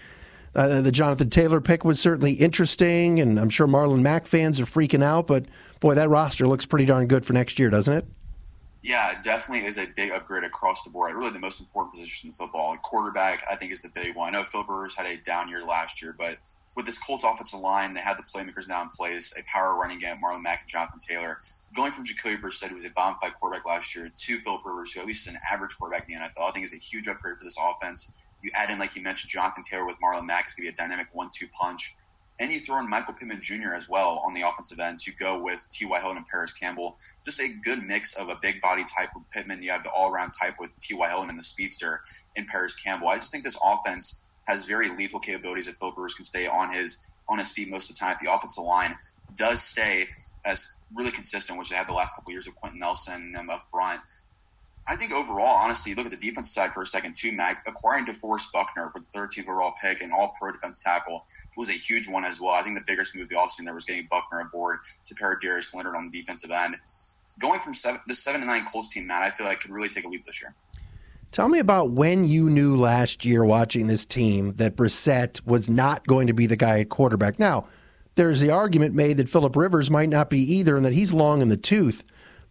Uh, 0.54 0.80
the 0.80 0.90
Jonathan 0.90 1.30
Taylor 1.30 1.60
pick 1.60 1.84
was 1.84 2.00
certainly 2.00 2.32
interesting, 2.32 3.20
and 3.20 3.38
I'm 3.38 3.50
sure 3.50 3.68
Marlon 3.68 4.00
Mack 4.00 4.26
fans 4.26 4.58
are 4.60 4.64
freaking 4.64 5.02
out. 5.02 5.26
But 5.26 5.46
boy, 5.78 5.94
that 5.94 6.08
roster 6.08 6.48
looks 6.48 6.66
pretty 6.66 6.86
darn 6.86 7.06
good 7.06 7.24
for 7.24 7.32
next 7.32 7.58
year, 7.58 7.70
doesn't 7.70 7.94
it? 7.94 8.04
Yeah, 8.82 9.12
it 9.12 9.22
definitely 9.22 9.66
is 9.66 9.78
a 9.78 9.86
big 9.94 10.10
upgrade 10.10 10.42
across 10.42 10.84
the 10.84 10.90
board. 10.90 11.14
Really, 11.14 11.30
the 11.30 11.38
most 11.38 11.60
important 11.60 11.94
position 11.94 12.30
in 12.30 12.34
football. 12.34 12.76
Quarterback, 12.78 13.44
I 13.50 13.54
think, 13.54 13.72
is 13.72 13.82
the 13.82 13.90
big 13.90 14.16
one. 14.16 14.34
I 14.34 14.38
know 14.38 14.44
Phil 14.44 14.64
Rivers 14.64 14.96
had 14.96 15.06
a 15.06 15.18
down 15.18 15.48
year 15.48 15.62
last 15.62 16.00
year, 16.00 16.14
but 16.18 16.36
with 16.76 16.86
this 16.86 16.98
Colts 16.98 17.24
offensive 17.24 17.60
line, 17.60 17.94
they 17.94 18.00
had 18.00 18.16
the 18.16 18.22
playmakers 18.22 18.68
now 18.68 18.82
in 18.82 18.88
place, 18.88 19.34
a 19.38 19.42
power 19.44 19.76
running 19.76 19.98
game, 19.98 20.16
Marlon 20.24 20.42
Mack 20.42 20.62
and 20.62 20.70
Jonathan 20.70 20.98
Taylor. 20.98 21.38
Going 21.76 21.92
from 21.92 22.04
Jacoby 22.04 22.36
Brissett, 22.36 22.68
who 22.68 22.74
was 22.74 22.84
a 22.84 22.90
bomb 22.90 23.16
fight 23.20 23.34
quarterback 23.38 23.66
last 23.66 23.94
year, 23.94 24.10
to 24.14 24.40
Phil 24.40 24.60
Rivers, 24.64 24.92
who 24.92 25.00
at 25.00 25.06
least 25.06 25.28
is 25.28 25.34
an 25.34 25.40
average 25.52 25.76
quarterback 25.78 26.08
in 26.08 26.18
the 26.18 26.24
NFL, 26.24 26.48
I 26.48 26.50
think 26.52 26.64
is 26.64 26.74
a 26.74 26.78
huge 26.78 27.06
upgrade 27.06 27.36
for 27.36 27.44
this 27.44 27.58
offense. 27.62 28.10
You 28.42 28.50
add 28.54 28.70
in, 28.70 28.78
like 28.78 28.96
you 28.96 29.02
mentioned, 29.02 29.30
Jonathan 29.30 29.62
Taylor 29.62 29.86
with 29.86 29.96
Marlon 30.02 30.26
Mack 30.26 30.46
is 30.46 30.54
going 30.54 30.66
to 30.66 30.72
be 30.72 30.74
a 30.74 30.86
dynamic 30.86 31.08
one-two 31.12 31.48
punch. 31.48 31.96
And 32.38 32.50
you 32.50 32.60
throw 32.60 32.78
in 32.78 32.88
Michael 32.88 33.12
Pittman 33.12 33.42
Jr. 33.42 33.74
as 33.74 33.86
well 33.86 34.22
on 34.26 34.32
the 34.32 34.48
offensive 34.48 34.80
end 34.80 34.98
to 35.00 35.12
go 35.12 35.38
with 35.38 35.66
T.Y. 35.70 36.00
Hilton 36.00 36.16
and 36.16 36.26
Parris 36.26 36.54
Campbell. 36.54 36.96
Just 37.22 37.38
a 37.38 37.48
good 37.48 37.82
mix 37.82 38.14
of 38.14 38.30
a 38.30 38.38
big 38.40 38.62
body 38.62 38.82
type 38.82 39.10
with 39.14 39.28
Pittman. 39.30 39.62
You 39.62 39.70
have 39.72 39.82
the 39.82 39.90
all 39.90 40.10
around 40.10 40.30
type 40.30 40.54
with 40.58 40.70
T.Y. 40.80 41.06
Hilton 41.06 41.28
and 41.28 41.38
the 41.38 41.42
speedster 41.42 42.00
in 42.36 42.46
Parris 42.46 42.74
Campbell. 42.76 43.08
I 43.08 43.16
just 43.16 43.30
think 43.30 43.44
this 43.44 43.58
offense 43.62 44.22
has 44.44 44.64
very 44.64 44.88
lethal 44.88 45.20
capabilities 45.20 45.68
if 45.68 45.76
Phil 45.76 45.92
Rivers 45.92 46.14
can 46.14 46.24
stay 46.24 46.46
on 46.46 46.72
his 46.72 47.00
on 47.28 47.38
his 47.38 47.52
feet 47.52 47.68
most 47.68 47.90
of 47.90 47.96
the 47.96 48.00
time. 48.00 48.16
The 48.22 48.32
offensive 48.32 48.64
line 48.64 48.96
does 49.36 49.62
stay 49.62 50.08
as 50.44 50.72
really 50.94 51.10
consistent, 51.10 51.58
which 51.58 51.68
they 51.68 51.76
had 51.76 51.88
the 51.88 51.92
last 51.92 52.14
couple 52.16 52.30
of 52.30 52.32
years 52.32 52.46
of 52.46 52.56
Quenton 52.56 52.80
Nelson 52.80 53.32
them 53.32 53.50
up 53.50 53.68
front. 53.68 54.00
I 54.86 54.96
think 54.96 55.12
overall, 55.12 55.54
honestly, 55.56 55.94
look 55.94 56.06
at 56.06 56.10
the 56.10 56.16
defense 56.16 56.52
side 56.52 56.72
for 56.72 56.82
a 56.82 56.86
second 56.86 57.14
too, 57.14 57.32
Mac. 57.32 57.64
Acquiring 57.66 58.06
DeForest 58.06 58.52
Buckner 58.52 58.90
with 58.94 59.04
the 59.12 59.18
13th 59.18 59.44
overall 59.44 59.74
pick 59.80 60.02
and 60.02 60.12
all 60.12 60.34
pro 60.38 60.52
defense 60.52 60.78
tackle 60.78 61.24
was 61.56 61.70
a 61.70 61.74
huge 61.74 62.08
one 62.08 62.24
as 62.24 62.40
well. 62.40 62.54
I 62.54 62.62
think 62.62 62.76
the 62.76 62.84
biggest 62.86 63.14
move 63.14 63.28
the 63.28 63.36
offseason 63.36 63.64
there 63.64 63.74
was 63.74 63.84
getting 63.84 64.08
Buckner 64.10 64.40
aboard 64.40 64.78
to 65.04 65.14
pair 65.14 65.38
Darius 65.40 65.74
Leonard 65.74 65.94
on 65.96 66.10
the 66.10 66.20
defensive 66.20 66.50
end. 66.50 66.76
Going 67.38 67.60
from 67.60 67.74
seven, 67.74 68.00
the 68.06 68.14
seven 68.14 68.40
to 68.40 68.46
nine 68.46 68.66
Colts 68.66 68.92
team, 68.92 69.06
Matt, 69.06 69.22
I 69.22 69.30
feel 69.30 69.46
like 69.46 69.60
could 69.60 69.70
really 69.70 69.88
take 69.88 70.04
a 70.04 70.08
leap 70.08 70.24
this 70.26 70.42
year. 70.42 70.54
Tell 71.32 71.48
me 71.48 71.60
about 71.60 71.90
when 71.90 72.24
you 72.24 72.50
knew 72.50 72.76
last 72.76 73.24
year 73.24 73.44
watching 73.44 73.86
this 73.86 74.04
team 74.04 74.54
that 74.54 74.74
Brissett 74.74 75.44
was 75.46 75.70
not 75.70 76.04
going 76.06 76.26
to 76.26 76.32
be 76.32 76.46
the 76.46 76.56
guy 76.56 76.80
at 76.80 76.88
quarterback. 76.88 77.38
Now, 77.38 77.68
there's 78.16 78.40
the 78.40 78.50
argument 78.50 78.94
made 78.94 79.18
that 79.18 79.28
Philip 79.28 79.54
Rivers 79.54 79.90
might 79.90 80.08
not 80.08 80.28
be 80.28 80.40
either 80.40 80.76
and 80.76 80.84
that 80.84 80.92
he's 80.92 81.12
long 81.12 81.40
in 81.40 81.48
the 81.48 81.56
tooth. 81.56 82.02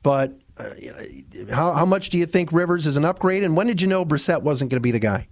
But 0.01 0.39
Uh, 0.59 1.53
how, 1.53 1.73
how 1.73 1.85
much 1.85 2.09
do 2.09 2.17
you 2.17 2.25
think 2.25 2.51
Rivers 2.51 2.85
is 2.85 2.97
an 2.97 3.05
upgrade? 3.05 3.43
And 3.43 3.55
when 3.55 3.67
did 3.67 3.81
you 3.81 3.87
know 3.87 4.03
Brissett 4.05 4.41
wasn't 4.41 4.69
going 4.69 4.77
to 4.77 4.81
be 4.81 4.91
the 4.91 4.99
guy? 4.99 5.27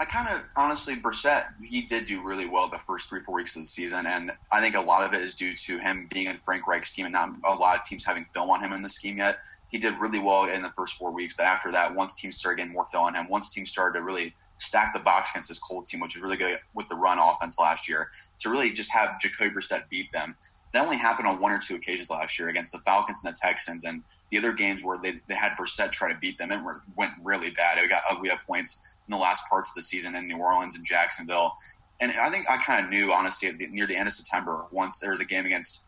I 0.00 0.04
kind 0.06 0.28
of 0.28 0.42
honestly, 0.56 0.96
Brissett, 0.96 1.44
he 1.62 1.82
did 1.82 2.06
do 2.06 2.20
really 2.22 2.46
well 2.46 2.68
the 2.68 2.78
first 2.78 3.08
three, 3.08 3.20
four 3.20 3.36
weeks 3.36 3.54
of 3.54 3.62
the 3.62 3.66
season. 3.66 4.06
And 4.06 4.32
I 4.50 4.60
think 4.60 4.74
a 4.74 4.80
lot 4.80 5.04
of 5.04 5.14
it 5.14 5.22
is 5.22 5.34
due 5.34 5.54
to 5.54 5.78
him 5.78 6.08
being 6.12 6.26
in 6.26 6.36
Frank 6.38 6.66
Reich's 6.66 6.90
scheme 6.90 7.06
and 7.06 7.12
not 7.12 7.30
a 7.44 7.54
lot 7.54 7.76
of 7.78 7.84
teams 7.84 8.04
having 8.04 8.24
film 8.24 8.50
on 8.50 8.60
him 8.60 8.72
in 8.72 8.82
the 8.82 8.88
scheme 8.88 9.18
yet. 9.18 9.38
He 9.68 9.78
did 9.78 9.94
really 10.00 10.18
well 10.18 10.46
in 10.46 10.62
the 10.62 10.70
first 10.70 10.96
four 10.96 11.12
weeks. 11.12 11.34
But 11.36 11.46
after 11.46 11.70
that, 11.72 11.94
once 11.94 12.14
teams 12.14 12.36
started 12.36 12.58
getting 12.58 12.72
more 12.72 12.84
film 12.86 13.04
on 13.04 13.14
him, 13.14 13.28
once 13.28 13.52
teams 13.52 13.70
started 13.70 13.98
to 13.98 14.04
really 14.04 14.34
stack 14.58 14.94
the 14.94 15.00
box 15.00 15.30
against 15.30 15.48
this 15.48 15.58
cold 15.58 15.86
team, 15.86 16.00
which 16.00 16.16
was 16.16 16.22
really 16.22 16.36
good 16.36 16.58
with 16.74 16.88
the 16.88 16.96
run 16.96 17.18
offense 17.18 17.58
last 17.58 17.88
year, 17.88 18.10
to 18.40 18.50
really 18.50 18.72
just 18.72 18.92
have 18.92 19.20
Jacoby 19.20 19.50
Brissett 19.50 19.88
beat 19.90 20.10
them. 20.12 20.36
That 20.72 20.84
only 20.84 20.96
happened 20.96 21.28
on 21.28 21.40
one 21.40 21.52
or 21.52 21.58
two 21.58 21.76
occasions 21.76 22.10
last 22.10 22.36
year 22.38 22.48
against 22.48 22.72
the 22.72 22.78
Falcons 22.80 23.22
and 23.24 23.32
the 23.32 23.38
Texans. 23.40 23.84
And 23.84 24.02
the 24.34 24.40
other 24.40 24.52
games 24.52 24.82
where 24.82 24.98
they, 24.98 25.20
they 25.28 25.34
had 25.34 25.52
Brissett 25.52 25.92
try 25.92 26.12
to 26.12 26.18
beat 26.18 26.38
them, 26.38 26.50
it 26.50 26.60
went 26.96 27.12
really 27.22 27.50
bad. 27.50 27.78
It 27.78 27.88
got 27.88 28.02
ugly 28.10 28.30
at 28.30 28.44
points 28.44 28.80
in 29.06 29.12
the 29.12 29.16
last 29.16 29.44
parts 29.48 29.70
of 29.70 29.76
the 29.76 29.82
season 29.82 30.16
in 30.16 30.26
New 30.26 30.38
Orleans 30.38 30.74
and 30.74 30.84
Jacksonville. 30.84 31.54
And 32.00 32.10
I 32.20 32.30
think 32.30 32.50
I 32.50 32.56
kind 32.56 32.84
of 32.84 32.90
knew, 32.90 33.12
honestly, 33.12 33.52
the, 33.52 33.68
near 33.68 33.86
the 33.86 33.96
end 33.96 34.08
of 34.08 34.12
September, 34.12 34.66
once 34.72 34.98
there 34.98 35.12
was 35.12 35.20
a 35.20 35.24
game 35.24 35.46
against 35.46 35.84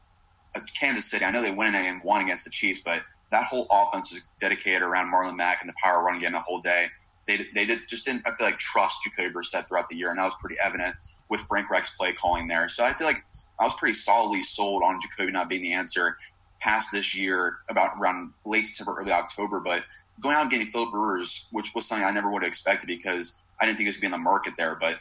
uh, 0.54 0.60
Kansas 0.78 1.10
City. 1.10 1.24
I 1.24 1.32
know 1.32 1.42
they 1.42 1.50
went 1.50 1.74
in 1.74 1.84
and 1.84 2.00
won 2.04 2.22
against 2.22 2.44
the 2.44 2.52
Chiefs, 2.52 2.78
but 2.78 3.02
that 3.32 3.46
whole 3.46 3.66
offense 3.68 4.12
is 4.12 4.28
dedicated 4.38 4.82
around 4.82 5.12
Marlon 5.12 5.36
Mack 5.36 5.60
and 5.60 5.68
the 5.68 5.74
power 5.82 6.04
run 6.04 6.20
game 6.20 6.30
the 6.30 6.38
whole 6.38 6.60
day. 6.60 6.86
They, 7.26 7.46
they 7.52 7.66
did 7.66 7.88
just 7.88 8.04
didn't, 8.04 8.22
I 8.26 8.34
feel 8.36 8.46
like, 8.46 8.58
trust 8.58 9.00
Jacoby 9.02 9.34
Brissett 9.34 9.66
throughout 9.66 9.88
the 9.88 9.96
year, 9.96 10.10
and 10.10 10.18
that 10.20 10.24
was 10.24 10.36
pretty 10.36 10.56
evident 10.64 10.94
with 11.28 11.40
Frank 11.48 11.68
Reich's 11.68 11.90
play 11.98 12.12
calling 12.12 12.46
there. 12.46 12.68
So 12.68 12.84
I 12.84 12.92
feel 12.92 13.08
like 13.08 13.24
I 13.58 13.64
was 13.64 13.74
pretty 13.74 13.94
solidly 13.94 14.42
sold 14.42 14.84
on 14.84 15.00
Jacoby 15.00 15.32
not 15.32 15.48
being 15.48 15.62
the 15.62 15.72
answer 15.72 16.16
past 16.60 16.92
this 16.92 17.16
year, 17.16 17.58
about 17.68 17.92
around 17.98 18.32
late 18.44 18.66
September, 18.66 19.00
early 19.00 19.12
October. 19.12 19.60
But 19.60 19.82
going 20.20 20.34
out 20.34 20.42
and 20.42 20.50
getting 20.50 20.68
Philip 20.68 20.92
Rivers, 20.92 21.46
which 21.50 21.72
was 21.74 21.86
something 21.86 22.06
I 22.06 22.10
never 22.10 22.30
would 22.30 22.42
have 22.42 22.48
expected 22.48 22.86
because 22.86 23.36
I 23.60 23.66
didn't 23.66 23.78
think 23.78 23.86
it 23.86 23.88
was 23.88 23.96
going 23.96 24.10
to 24.10 24.14
be 24.14 24.14
in 24.16 24.24
the 24.24 24.30
market 24.30 24.54
there. 24.56 24.76
But 24.76 24.94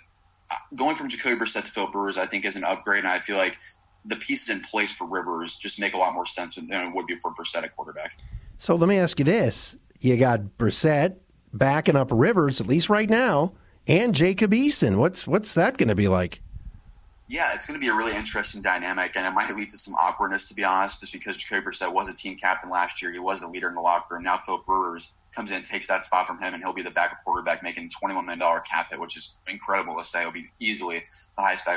uh, 0.51 0.55
going 0.75 0.95
from 0.95 1.09
Jacoby 1.09 1.37
Brissett 1.37 1.65
to 1.65 1.71
Philip 1.71 1.93
Rivers, 1.93 2.17
I 2.17 2.25
think 2.25 2.45
is 2.45 2.55
an 2.55 2.63
upgrade, 2.63 3.03
and 3.03 3.13
I 3.13 3.19
feel 3.19 3.37
like 3.37 3.57
the 4.05 4.15
pieces 4.15 4.49
in 4.49 4.61
place 4.61 4.93
for 4.93 5.05
Rivers 5.07 5.55
just 5.55 5.79
make 5.79 5.93
a 5.93 5.97
lot 5.97 6.13
more 6.13 6.25
sense 6.25 6.55
than 6.55 6.71
it 6.71 6.93
would 6.93 7.07
be 7.07 7.15
for 7.15 7.33
Brissett 7.33 7.63
at 7.63 7.75
quarterback. 7.75 8.11
So 8.57 8.75
let 8.75 8.87
me 8.87 8.97
ask 8.97 9.17
you 9.19 9.25
this: 9.25 9.77
You 9.99 10.17
got 10.17 10.41
Brissett 10.57 11.17
backing 11.53 11.95
up 11.95 12.09
Rivers 12.11 12.61
at 12.61 12.67
least 12.67 12.89
right 12.89 13.09
now, 13.09 13.53
and 13.87 14.13
Jacob 14.13 14.51
Eason. 14.51 14.97
What's 14.97 15.25
what's 15.25 15.55
that 15.55 15.77
going 15.77 15.89
to 15.89 15.95
be 15.95 16.07
like? 16.07 16.41
Yeah, 17.27 17.55
it's 17.55 17.65
going 17.65 17.79
to 17.79 17.83
be 17.83 17.91
a 17.91 17.95
really 17.95 18.15
interesting 18.15 18.61
dynamic, 18.61 19.15
and 19.15 19.25
it 19.25 19.31
might 19.31 19.53
lead 19.55 19.69
to 19.69 19.79
some 19.79 19.95
awkwardness, 19.95 20.47
to 20.49 20.53
be 20.53 20.63
honest, 20.63 20.99
just 20.99 21.11
because 21.11 21.35
Jacoby 21.37 21.65
Brissett 21.65 21.91
was 21.91 22.07
a 22.07 22.13
team 22.13 22.35
captain 22.35 22.69
last 22.69 23.01
year. 23.01 23.11
He 23.11 23.17
was 23.17 23.41
the 23.41 23.47
leader 23.47 23.67
in 23.67 23.73
the 23.73 23.81
locker 23.81 24.13
room. 24.13 24.23
Now 24.23 24.37
Philip 24.37 24.63
Rivers 24.67 25.13
comes 25.33 25.49
in, 25.49 25.63
takes 25.63 25.87
that 25.87 26.03
spot 26.03 26.27
from 26.27 26.39
him, 26.39 26.53
and 26.53 26.61
he'll 26.63 26.73
be 26.73 26.83
the 26.83 26.91
backup 26.91 27.23
quarterback 27.23 27.63
making 27.63 27.89
$21 27.89 28.25
million 28.25 28.61
cap 28.63 28.91
hit, 28.91 28.99
which 28.99 29.17
is 29.17 29.33
incredible 29.47 29.97
to 29.97 30.03
say. 30.03 30.21
He'll 30.21 30.31
be 30.31 30.51
easily 30.59 31.03
the 31.35 31.41
highest 31.41 31.67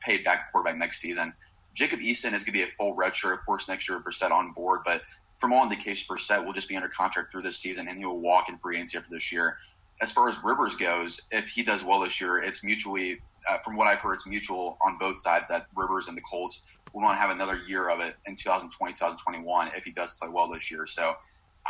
paid 0.00 0.24
backup 0.24 0.52
quarterback 0.52 0.76
next 0.76 1.00
season. 1.00 1.32
Jacob 1.72 2.00
Eason 2.00 2.34
is 2.34 2.44
going 2.44 2.46
to 2.46 2.52
be 2.52 2.62
a 2.62 2.66
full 2.66 2.94
redshirt, 2.94 3.32
of 3.32 3.46
course, 3.46 3.66
next 3.66 3.88
year 3.88 3.96
with 3.96 4.06
Brissett 4.06 4.30
on 4.30 4.52
board, 4.52 4.80
but 4.84 5.00
from 5.38 5.52
all 5.52 5.62
indications, 5.62 6.06
Brissett 6.06 6.44
will 6.44 6.52
just 6.52 6.68
be 6.68 6.76
under 6.76 6.88
contract 6.88 7.32
through 7.32 7.42
this 7.42 7.56
season, 7.56 7.88
and 7.88 7.96
he 7.96 8.04
will 8.04 8.18
walk 8.18 8.48
in 8.48 8.58
free 8.58 8.76
agency 8.76 8.98
after 8.98 9.10
this 9.10 9.32
year. 9.32 9.56
As 10.02 10.12
far 10.12 10.28
as 10.28 10.42
Rivers 10.44 10.74
goes, 10.74 11.26
if 11.30 11.48
he 11.48 11.62
does 11.62 11.84
well 11.84 12.00
this 12.00 12.20
year, 12.20 12.38
it's 12.38 12.62
mutually 12.62 13.20
uh, 13.48 13.58
from 13.58 13.76
what 13.76 13.86
I've 13.86 14.00
heard, 14.00 14.14
it's 14.14 14.26
mutual 14.26 14.78
on 14.84 14.98
both 14.98 15.18
sides 15.18 15.48
that 15.48 15.66
Rivers 15.74 16.08
and 16.08 16.16
the 16.16 16.22
Colts 16.22 16.62
will 16.92 17.02
want 17.02 17.14
to 17.14 17.20
have 17.20 17.30
another 17.30 17.58
year 17.66 17.88
of 17.88 18.00
it 18.00 18.14
in 18.26 18.34
2020, 18.34 18.92
2021 18.92 19.70
if 19.76 19.84
he 19.84 19.92
does 19.92 20.12
play 20.12 20.28
well 20.28 20.48
this 20.48 20.70
year. 20.70 20.86
So 20.86 21.16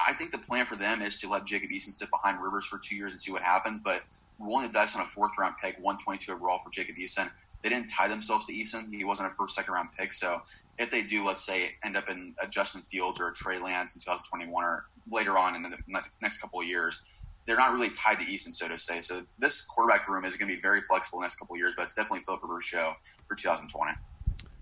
I 0.06 0.12
think 0.12 0.32
the 0.32 0.38
plan 0.38 0.66
for 0.66 0.76
them 0.76 1.02
is 1.02 1.16
to 1.20 1.28
let 1.28 1.44
Jacob 1.44 1.70
Eason 1.70 1.94
sit 1.94 2.10
behind 2.10 2.42
Rivers 2.42 2.66
for 2.66 2.78
two 2.78 2.96
years 2.96 3.12
and 3.12 3.20
see 3.20 3.32
what 3.32 3.42
happens. 3.42 3.80
But 3.80 4.02
rolling 4.38 4.66
the 4.66 4.72
dice 4.72 4.96
on 4.96 5.02
a 5.02 5.06
fourth 5.06 5.32
round 5.38 5.54
pick, 5.62 5.74
122 5.76 6.32
overall 6.32 6.58
for 6.58 6.70
Jacob 6.70 6.96
Eason, 6.96 7.30
they 7.62 7.68
didn't 7.68 7.88
tie 7.88 8.08
themselves 8.08 8.46
to 8.46 8.52
Eason. 8.52 8.92
He 8.94 9.04
wasn't 9.04 9.30
a 9.30 9.34
first, 9.34 9.54
second 9.54 9.74
round 9.74 9.88
pick. 9.98 10.12
So 10.12 10.42
if 10.78 10.90
they 10.90 11.02
do, 11.02 11.24
let's 11.24 11.44
say, 11.44 11.72
end 11.84 11.96
up 11.96 12.08
in 12.08 12.34
a 12.40 12.46
Justin 12.46 12.82
Fields 12.82 13.20
or 13.20 13.28
a 13.28 13.32
Trey 13.32 13.58
Lance 13.58 13.94
in 13.94 14.00
2021 14.00 14.64
or 14.64 14.86
later 15.10 15.36
on 15.36 15.56
in 15.56 15.62
the 15.62 16.00
next 16.20 16.38
couple 16.38 16.60
of 16.60 16.66
years, 16.66 17.04
they're 17.48 17.56
not 17.56 17.72
really 17.72 17.88
tied 17.88 18.20
to 18.20 18.26
Easton, 18.26 18.52
so 18.52 18.68
to 18.68 18.76
say. 18.76 19.00
So 19.00 19.22
this 19.38 19.62
quarterback 19.62 20.06
room 20.06 20.26
is 20.26 20.37
going 20.37 20.50
to 20.50 20.54
be 20.54 20.61
very 20.61 20.82
flexible 20.82 21.20
the 21.20 21.24
next 21.24 21.37
couple 21.37 21.54
of 21.54 21.58
years, 21.58 21.74
but 21.74 21.84
it's 21.84 21.94
definitely 21.94 22.22
Philip 22.26 22.42
Rivers' 22.42 22.64
show 22.64 22.92
for 23.26 23.34
2020. 23.34 23.92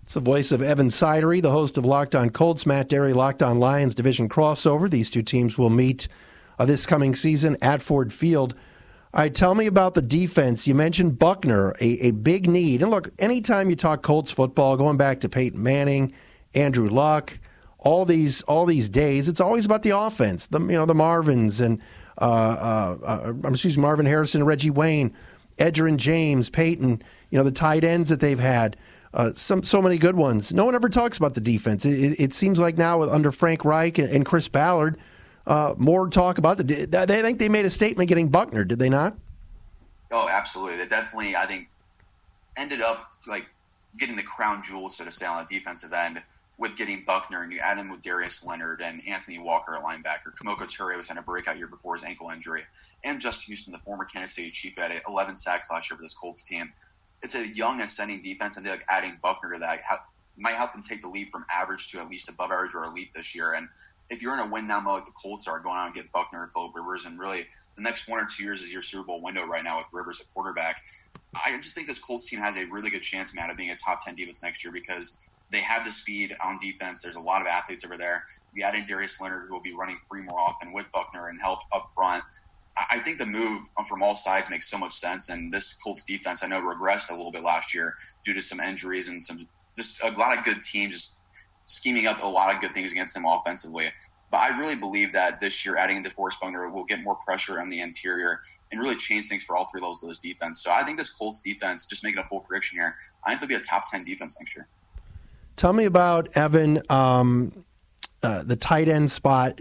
It's 0.03 0.13
the 0.13 0.21
voice 0.21 0.53
of 0.53 0.61
Evan 0.61 0.87
Sidery, 0.87 1.41
the 1.41 1.51
host 1.51 1.77
of 1.77 1.83
Locked 1.83 2.15
On 2.15 2.29
Colts, 2.29 2.65
Matt 2.65 2.87
Dery, 2.87 3.13
Locked 3.13 3.43
On 3.43 3.59
Lions 3.59 3.93
division 3.93 4.29
crossover. 4.29 4.89
These 4.89 5.09
two 5.09 5.21
teams 5.21 5.57
will 5.57 5.69
meet 5.69 6.07
uh, 6.57 6.65
this 6.65 6.85
coming 6.85 7.13
season 7.13 7.57
at 7.61 7.81
Ford 7.81 8.13
Field. 8.13 8.55
All 9.13 9.19
right, 9.19 9.35
tell 9.35 9.53
me 9.53 9.65
about 9.65 9.93
the 9.93 10.01
defense. 10.01 10.65
You 10.65 10.73
mentioned 10.73 11.19
Buckner, 11.19 11.71
a, 11.81 12.07
a 12.07 12.11
big 12.11 12.47
need. 12.47 12.81
And 12.81 12.89
look, 12.89 13.09
anytime 13.19 13.69
you 13.69 13.75
talk 13.75 14.01
Colts 14.01 14.31
football, 14.31 14.77
going 14.77 14.95
back 14.95 15.19
to 15.21 15.29
Peyton 15.29 15.61
Manning, 15.61 16.13
Andrew 16.53 16.87
Luck, 16.87 17.37
all 17.79 18.05
these 18.05 18.43
all 18.43 18.65
these 18.65 18.87
days, 18.87 19.27
it's 19.27 19.41
always 19.41 19.65
about 19.65 19.83
the 19.83 19.89
offense. 19.89 20.47
The 20.47 20.61
you 20.61 20.67
know 20.67 20.85
the 20.85 20.93
Marvins 20.93 21.59
and 21.59 21.81
I'm 22.17 23.45
excuse 23.45 23.77
Marvin 23.77 24.05
Harrison, 24.05 24.43
Reggie 24.43 24.69
Wayne, 24.69 25.13
Edgerrin 25.57 25.97
James, 25.97 26.49
Peyton, 26.49 27.01
you 27.29 27.37
know, 27.37 27.43
the 27.43 27.51
tight 27.51 27.83
ends 27.83 28.09
that 28.09 28.19
they've 28.19 28.39
had. 28.39 28.77
Uh, 29.13 29.31
some 29.33 29.63
so 29.63 29.81
many 29.81 29.97
good 29.97 30.15
ones. 30.15 30.53
No 30.53 30.65
one 30.65 30.75
ever 30.75 30.89
talks 30.89 31.17
about 31.17 31.33
the 31.33 31.41
defense. 31.41 31.85
It, 31.85 32.19
it 32.19 32.33
seems 32.33 32.59
like 32.59 32.77
now 32.77 33.01
under 33.03 33.31
Frank 33.31 33.65
Reich 33.65 33.97
and, 33.97 34.09
and 34.09 34.25
Chris 34.25 34.47
Ballard, 34.47 34.97
uh, 35.47 35.73
more 35.77 36.09
talk 36.09 36.37
about 36.37 36.57
the. 36.57 36.63
They 36.63 37.21
think 37.21 37.39
they 37.39 37.49
made 37.49 37.65
a 37.65 37.69
statement 37.69 38.09
getting 38.09 38.27
Buckner, 38.27 38.63
did 38.63 38.79
they 38.79 38.89
not? 38.89 39.17
Oh, 40.11 40.27
absolutely. 40.31 40.77
They 40.77 40.87
definitely, 40.87 41.35
I 41.35 41.45
think, 41.45 41.69
ended 42.57 42.81
up 42.81 43.11
like 43.27 43.49
getting 43.97 44.15
the 44.15 44.23
crown 44.23 44.61
jewel, 44.61 44.89
so 44.89 45.05
to 45.05 45.11
say, 45.11 45.25
on 45.25 45.45
the 45.47 45.55
defensive 45.55 45.93
end 45.93 46.21
with 46.57 46.75
getting 46.75 47.03
Buckner, 47.05 47.43
and 47.43 47.51
you 47.51 47.59
add 47.59 47.77
in 47.77 47.89
with 47.89 48.01
Darius 48.01 48.45
Leonard 48.45 48.81
and 48.81 49.01
Anthony 49.07 49.37
Walker 49.37 49.75
at 49.75 49.83
linebacker. 49.83 50.33
Kemoko 50.35 50.63
Turay 50.63 50.97
was 50.97 51.11
in 51.11 51.17
a 51.17 51.21
breakout 51.21 51.57
year 51.57 51.67
before 51.67 51.93
his 51.93 52.03
ankle 52.03 52.29
injury, 52.29 52.63
and 53.03 53.21
Justin 53.21 53.47
Houston, 53.47 53.73
the 53.73 53.79
former 53.79 54.05
Kansas 54.05 54.35
City 54.35 54.49
Chief, 54.49 54.75
had 54.75 54.91
11 55.07 55.35
sacks 55.35 55.69
last 55.71 55.91
year 55.91 55.97
for 55.97 56.03
this 56.03 56.15
Colts 56.15 56.43
team. 56.43 56.73
It's 57.21 57.35
a 57.35 57.47
young 57.49 57.81
ascending 57.81 58.21
defense, 58.21 58.57
and 58.57 58.65
they're 58.65 58.75
like 58.75 58.85
adding 58.89 59.17
Buckner 59.21 59.53
to 59.53 59.59
that 59.59 59.81
might 60.37 60.55
help 60.55 60.71
them 60.71 60.83
take 60.83 61.01
the 61.01 61.07
leap 61.07 61.31
from 61.31 61.45
average 61.53 61.91
to 61.91 61.99
at 61.99 62.09
least 62.09 62.29
above 62.29 62.51
average 62.51 62.75
or 62.75 62.83
elite 62.83 63.09
this 63.13 63.35
year. 63.35 63.53
And 63.53 63.67
if 64.09 64.21
you're 64.21 64.33
in 64.33 64.39
a 64.39 64.47
win 64.47 64.67
now 64.67 64.79
mode 64.79 64.95
like 64.95 65.05
the 65.05 65.11
Colts 65.11 65.47
are, 65.47 65.59
going 65.59 65.77
out 65.77 65.87
and 65.87 65.95
get 65.95 66.11
Buckner 66.11 66.43
and 66.43 66.53
Philip 66.53 66.75
Rivers, 66.75 67.05
and 67.05 67.19
really 67.19 67.47
the 67.75 67.81
next 67.81 68.07
one 68.07 68.19
or 68.19 68.25
two 68.25 68.43
years 68.43 68.61
is 68.61 68.71
your 68.71 68.81
Super 68.81 69.05
Bowl 69.05 69.21
window 69.21 69.45
right 69.45 69.63
now 69.63 69.77
with 69.77 69.87
Rivers 69.91 70.21
at 70.21 70.31
quarterback. 70.33 70.81
I 71.33 71.55
just 71.57 71.75
think 71.75 71.87
this 71.87 71.99
Colts 71.99 72.29
team 72.29 72.39
has 72.39 72.57
a 72.57 72.65
really 72.65 72.89
good 72.89 73.01
chance, 73.01 73.33
Matt, 73.33 73.49
of 73.49 73.57
being 73.57 73.71
a 73.71 73.75
top 73.75 74.03
10 74.03 74.15
defense 74.15 74.41
next 74.41 74.63
year 74.63 74.71
because 74.71 75.17
they 75.51 75.59
have 75.61 75.85
the 75.85 75.91
speed 75.91 76.35
on 76.43 76.57
defense. 76.61 77.01
There's 77.01 77.15
a 77.15 77.21
lot 77.21 77.41
of 77.41 77.47
athletes 77.47 77.85
over 77.85 77.97
there. 77.97 78.25
You 78.53 78.63
add 78.63 78.75
in 78.75 78.85
Darius 78.85 79.21
Leonard, 79.21 79.47
who 79.47 79.53
will 79.53 79.61
be 79.61 79.73
running 79.73 79.97
free 80.07 80.21
more 80.21 80.39
often 80.39 80.73
with 80.73 80.85
Buckner 80.93 81.29
and 81.29 81.39
help 81.41 81.59
up 81.73 81.89
front. 81.93 82.23
I 82.91 82.99
think 82.99 83.17
the 83.17 83.25
move 83.25 83.61
from 83.87 84.03
all 84.03 84.15
sides 84.15 84.49
makes 84.49 84.69
so 84.69 84.77
much 84.77 84.93
sense. 84.93 85.29
And 85.29 85.51
this 85.51 85.73
Colts 85.73 86.03
defense, 86.03 86.43
I 86.43 86.47
know, 86.47 86.61
regressed 86.61 87.09
a 87.09 87.15
little 87.15 87.31
bit 87.31 87.43
last 87.43 87.73
year 87.73 87.95
due 88.23 88.33
to 88.33 88.41
some 88.41 88.59
injuries 88.59 89.09
and 89.09 89.23
some 89.23 89.47
just 89.75 90.03
a 90.03 90.11
lot 90.11 90.37
of 90.37 90.43
good 90.43 90.61
teams 90.61 90.93
just 90.93 91.19
scheming 91.65 92.07
up 92.07 92.21
a 92.23 92.27
lot 92.27 92.53
of 92.53 92.61
good 92.61 92.73
things 92.73 92.91
against 92.91 93.13
them 93.13 93.25
offensively. 93.25 93.87
But 94.29 94.37
I 94.37 94.57
really 94.59 94.75
believe 94.75 95.13
that 95.13 95.39
this 95.39 95.65
year, 95.65 95.77
adding 95.77 96.03
DeForest 96.03 96.39
Buckner 96.41 96.69
will 96.69 96.83
get 96.83 97.01
more 97.03 97.15
pressure 97.15 97.61
on 97.61 97.69
the 97.69 97.79
interior 97.79 98.41
and 98.71 98.81
really 98.81 98.97
change 98.97 99.27
things 99.27 99.45
for 99.45 99.55
all 99.55 99.67
three 99.71 99.79
levels 99.79 100.03
of 100.03 100.09
this 100.09 100.19
defense. 100.19 100.61
So 100.61 100.71
I 100.71 100.83
think 100.83 100.97
this 100.97 101.13
Colts 101.13 101.39
defense, 101.39 101.85
just 101.85 102.03
making 102.03 102.19
a 102.19 102.27
full 102.27 102.41
prediction 102.41 102.79
here, 102.79 102.95
I 103.25 103.29
think 103.29 103.41
they'll 103.41 103.47
be 103.47 103.55
a 103.55 103.59
top 103.61 103.89
10 103.89 104.03
defense 104.03 104.37
next 104.39 104.55
year. 104.55 104.67
Tell 105.57 105.73
me 105.73 105.85
about 105.85 106.37
Evan, 106.37 106.83
um, 106.89 107.51
uh, 108.21 108.43
the 108.43 108.55
tight 108.55 108.87
end 108.87 109.11
spot. 109.11 109.59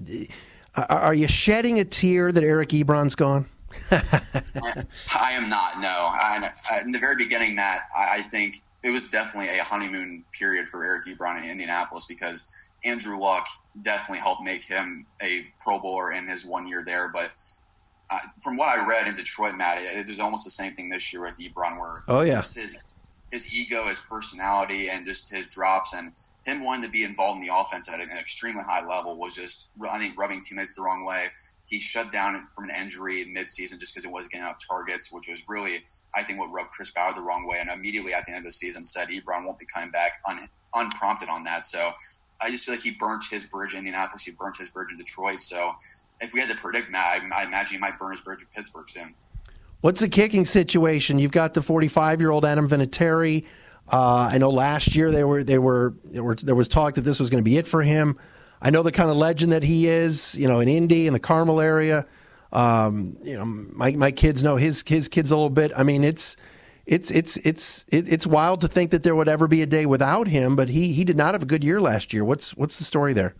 Are 0.76 1.14
you 1.14 1.26
shedding 1.26 1.80
a 1.80 1.84
tear 1.84 2.30
that 2.30 2.44
Eric 2.44 2.68
Ebron's 2.68 3.14
gone? 3.14 3.46
I 3.90 5.32
am 5.32 5.48
not. 5.48 5.80
No. 5.80 5.88
I, 5.88 6.50
in 6.84 6.92
the 6.92 6.98
very 6.98 7.16
beginning, 7.16 7.54
Matt, 7.54 7.80
I, 7.96 8.18
I, 8.18 8.22
think 8.22 8.62
it 8.82 8.90
was 8.90 9.06
definitely 9.06 9.58
a 9.58 9.64
honeymoon 9.64 10.24
period 10.32 10.68
for 10.68 10.84
Eric 10.84 11.06
Ebron 11.06 11.42
in 11.42 11.50
Indianapolis 11.50 12.04
because 12.04 12.46
Andrew 12.84 13.18
Luck 13.18 13.46
definitely 13.82 14.20
helped 14.20 14.42
make 14.42 14.64
him 14.64 15.06
a 15.22 15.46
Pro 15.62 15.78
Bowler 15.78 16.12
in 16.12 16.26
his 16.26 16.44
one 16.46 16.66
year 16.66 16.84
there. 16.86 17.08
But 17.08 17.32
uh, 18.10 18.18
from 18.42 18.56
what 18.56 18.68
I 18.68 18.86
read 18.86 19.06
in 19.06 19.14
Detroit, 19.14 19.56
Matt, 19.56 19.78
it, 19.78 19.96
it 19.96 20.08
was 20.08 20.20
almost 20.20 20.44
the 20.44 20.50
same 20.50 20.74
thing 20.74 20.90
this 20.90 21.12
year 21.12 21.22
with 21.22 21.38
Ebron, 21.38 21.80
where 21.80 22.04
oh 22.08 22.20
yeah, 22.20 22.42
his 22.42 22.76
his 23.36 23.54
ego, 23.54 23.84
his 23.86 24.00
personality, 24.00 24.88
and 24.88 25.04
just 25.04 25.30
his 25.30 25.46
drops 25.46 25.92
and 25.92 26.12
him 26.44 26.64
wanting 26.64 26.84
to 26.84 26.88
be 26.88 27.04
involved 27.04 27.38
in 27.40 27.46
the 27.46 27.54
offense 27.54 27.86
at 27.92 28.00
an 28.00 28.08
extremely 28.18 28.62
high 28.62 28.84
level 28.86 29.18
was 29.18 29.34
just, 29.34 29.68
I 29.90 29.98
think, 29.98 30.18
rubbing 30.18 30.40
teammates 30.40 30.76
the 30.76 30.82
wrong 30.82 31.04
way. 31.04 31.26
He 31.66 31.78
shut 31.78 32.10
down 32.12 32.46
from 32.54 32.64
an 32.64 32.70
injury 32.80 33.26
midseason 33.26 33.78
just 33.78 33.92
because 33.92 34.04
he 34.04 34.10
wasn't 34.10 34.32
getting 34.32 34.46
enough 34.46 34.58
targets, 34.66 35.12
which 35.12 35.28
was 35.28 35.44
really, 35.48 35.84
I 36.14 36.22
think, 36.22 36.38
what 36.38 36.50
rubbed 36.50 36.70
Chris 36.70 36.92
Ballard 36.92 37.16
the 37.16 37.22
wrong 37.22 37.46
way. 37.46 37.58
And 37.60 37.68
immediately 37.68 38.14
at 38.14 38.24
the 38.24 38.30
end 38.30 38.38
of 38.38 38.44
the 38.44 38.52
season 38.52 38.84
said 38.84 39.08
Ebron 39.08 39.44
won't 39.44 39.58
be 39.58 39.66
coming 39.66 39.90
back 39.90 40.12
un, 40.26 40.48
unprompted 40.74 41.28
on 41.28 41.44
that. 41.44 41.66
So 41.66 41.90
I 42.40 42.50
just 42.50 42.64
feel 42.64 42.74
like 42.74 42.84
he 42.84 42.92
burnt 42.92 43.24
his 43.30 43.44
bridge 43.44 43.74
in 43.74 43.80
Indianapolis. 43.80 44.24
He 44.24 44.32
burnt 44.32 44.56
his 44.56 44.70
bridge 44.70 44.92
in 44.92 44.96
Detroit. 44.96 45.42
So 45.42 45.72
if 46.20 46.32
we 46.32 46.40
had 46.40 46.48
to 46.48 46.56
predict 46.56 46.90
Matt, 46.90 47.20
I, 47.20 47.42
I 47.42 47.44
imagine 47.44 47.74
he 47.76 47.80
might 47.80 47.98
burn 47.98 48.12
his 48.12 48.22
bridge 48.22 48.40
in 48.40 48.46
Pittsburgh 48.54 48.88
soon. 48.88 49.14
What's 49.80 50.00
the 50.00 50.08
kicking 50.08 50.44
situation? 50.44 51.18
You've 51.18 51.32
got 51.32 51.54
the 51.54 51.62
45 51.62 52.20
year 52.20 52.30
old 52.30 52.44
Adam 52.44 52.68
Vinatieri. 52.68 53.44
Uh, 53.88 54.30
I 54.32 54.38
know 54.38 54.50
last 54.50 54.96
year 54.96 55.12
they 55.12 55.22
were, 55.22 55.44
they 55.44 55.58
were, 55.58 55.94
there 56.04 56.24
were 56.24 56.34
there 56.34 56.54
was 56.54 56.66
talk 56.66 56.94
that 56.94 57.02
this 57.02 57.20
was 57.20 57.30
going 57.30 57.42
to 57.42 57.48
be 57.48 57.56
it 57.56 57.66
for 57.66 57.82
him. 57.82 58.18
I 58.60 58.70
know 58.70 58.82
the 58.82 58.92
kind 58.92 59.10
of 59.10 59.16
legend 59.16 59.52
that 59.52 59.62
he 59.62 59.86
is, 59.86 60.34
you 60.34 60.48
know, 60.48 60.60
in 60.60 60.68
Indy 60.68 61.06
in 61.06 61.12
the 61.12 61.20
Carmel 61.20 61.60
area. 61.60 62.06
Um, 62.52 63.16
you 63.22 63.36
know, 63.36 63.44
my 63.44 63.92
my 63.92 64.10
kids 64.10 64.42
know 64.42 64.56
his 64.56 64.82
his 64.86 65.08
kids 65.08 65.30
a 65.30 65.36
little 65.36 65.50
bit. 65.50 65.72
I 65.76 65.82
mean, 65.82 66.04
it's 66.04 66.36
it's 66.86 67.10
it's 67.10 67.36
it's 67.36 67.84
it's 67.90 68.26
wild 68.26 68.62
to 68.62 68.68
think 68.68 68.92
that 68.92 69.02
there 69.02 69.14
would 69.14 69.28
ever 69.28 69.46
be 69.46 69.62
a 69.62 69.66
day 69.66 69.84
without 69.86 70.26
him. 70.26 70.56
But 70.56 70.68
he 70.70 70.92
he 70.92 71.04
did 71.04 71.16
not 71.16 71.34
have 71.34 71.42
a 71.42 71.46
good 71.46 71.62
year 71.62 71.80
last 71.80 72.12
year. 72.12 72.24
What's 72.24 72.56
what's 72.56 72.78
the 72.78 72.84
story 72.84 73.12
there? 73.12 73.34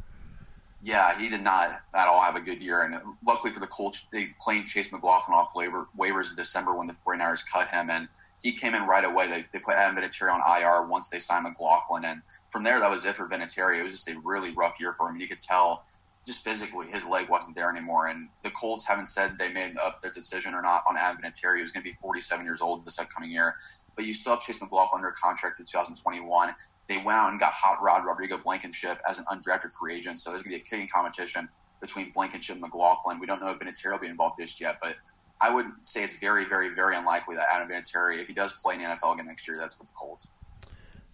Yeah, 0.86 1.18
he 1.18 1.28
did 1.28 1.42
not 1.42 1.82
at 1.96 2.06
all 2.06 2.22
have 2.22 2.36
a 2.36 2.40
good 2.40 2.62
year. 2.62 2.82
And 2.82 2.94
luckily 3.26 3.52
for 3.52 3.58
the 3.58 3.66
Colts, 3.66 4.06
they 4.12 4.28
claimed 4.38 4.66
Chase 4.66 4.92
McLaughlin 4.92 5.36
off 5.36 5.50
waiver, 5.52 5.88
waivers 5.98 6.30
in 6.30 6.36
December 6.36 6.76
when 6.76 6.86
the 6.86 6.92
49ers 6.92 7.44
cut 7.50 7.66
him. 7.74 7.90
And 7.90 8.06
he 8.40 8.52
came 8.52 8.72
in 8.72 8.84
right 8.84 9.04
away. 9.04 9.28
They, 9.28 9.44
they 9.52 9.58
put 9.58 9.74
Adam 9.74 9.96
Vinatieri 9.96 10.32
on 10.32 10.40
IR 10.62 10.86
once 10.86 11.08
they 11.08 11.18
signed 11.18 11.42
McLaughlin. 11.42 12.04
And 12.04 12.22
from 12.50 12.62
there, 12.62 12.78
that 12.78 12.88
was 12.88 13.04
it 13.04 13.16
for 13.16 13.28
Vinatieri. 13.28 13.80
It 13.80 13.82
was 13.82 13.94
just 13.94 14.08
a 14.08 14.16
really 14.20 14.52
rough 14.52 14.78
year 14.78 14.94
for 14.96 15.08
him. 15.08 15.16
You 15.20 15.26
could 15.26 15.40
tell 15.40 15.82
just 16.24 16.44
physically 16.44 16.86
his 16.86 17.04
leg 17.04 17.28
wasn't 17.28 17.56
there 17.56 17.68
anymore. 17.68 18.06
And 18.06 18.28
the 18.44 18.50
Colts 18.50 18.86
haven't 18.86 19.06
said 19.06 19.40
they 19.40 19.52
made 19.52 19.76
up 19.84 20.00
their 20.00 20.12
decision 20.12 20.54
or 20.54 20.62
not 20.62 20.84
on 20.88 20.96
Adam 20.96 21.20
Vinatieri. 21.20 21.58
He's 21.58 21.72
going 21.72 21.82
to 21.82 21.90
be 21.90 21.96
47 21.96 22.44
years 22.44 22.62
old 22.62 22.86
this 22.86 23.00
upcoming 23.00 23.32
year. 23.32 23.56
But 23.96 24.06
you 24.06 24.14
still 24.14 24.34
have 24.34 24.40
Chase 24.40 24.62
McLaughlin 24.62 25.00
under 25.00 25.10
contract 25.20 25.58
in 25.58 25.64
2021. 25.64 26.54
They 26.88 26.98
went 26.98 27.18
out 27.18 27.30
and 27.30 27.40
got 27.40 27.52
Hot 27.54 27.82
Rod 27.82 28.04
Rodrigo 28.04 28.38
Blankenship 28.38 29.00
as 29.08 29.18
an 29.18 29.24
undrafted 29.30 29.72
free 29.78 29.96
agent. 29.96 30.18
So 30.20 30.30
there's 30.30 30.42
going 30.42 30.52
to 30.52 30.58
be 30.58 30.62
a 30.62 30.64
kicking 30.64 30.88
competition 30.92 31.48
between 31.80 32.12
Blankenship 32.12 32.54
and 32.54 32.62
McLaughlin. 32.62 33.18
We 33.18 33.26
don't 33.26 33.40
know 33.42 33.50
if 33.50 33.58
Vinatieri 33.58 33.92
will 33.92 33.98
be 33.98 34.06
involved 34.08 34.38
just 34.40 34.60
yet, 34.60 34.78
but 34.80 34.94
I 35.40 35.52
would 35.52 35.66
say 35.82 36.02
it's 36.02 36.18
very, 36.18 36.44
very, 36.44 36.70
very 36.70 36.96
unlikely 36.96 37.36
that 37.36 37.46
Adam 37.52 37.68
Vinatieri, 37.68 38.20
if 38.20 38.28
he 38.28 38.34
does 38.34 38.54
play 38.54 38.74
in 38.74 38.82
the 38.82 38.86
NFL 38.86 39.14
again 39.14 39.26
next 39.26 39.46
year, 39.46 39.58
that's 39.58 39.78
with 39.78 39.88
the 39.88 39.94
Colts. 39.94 40.28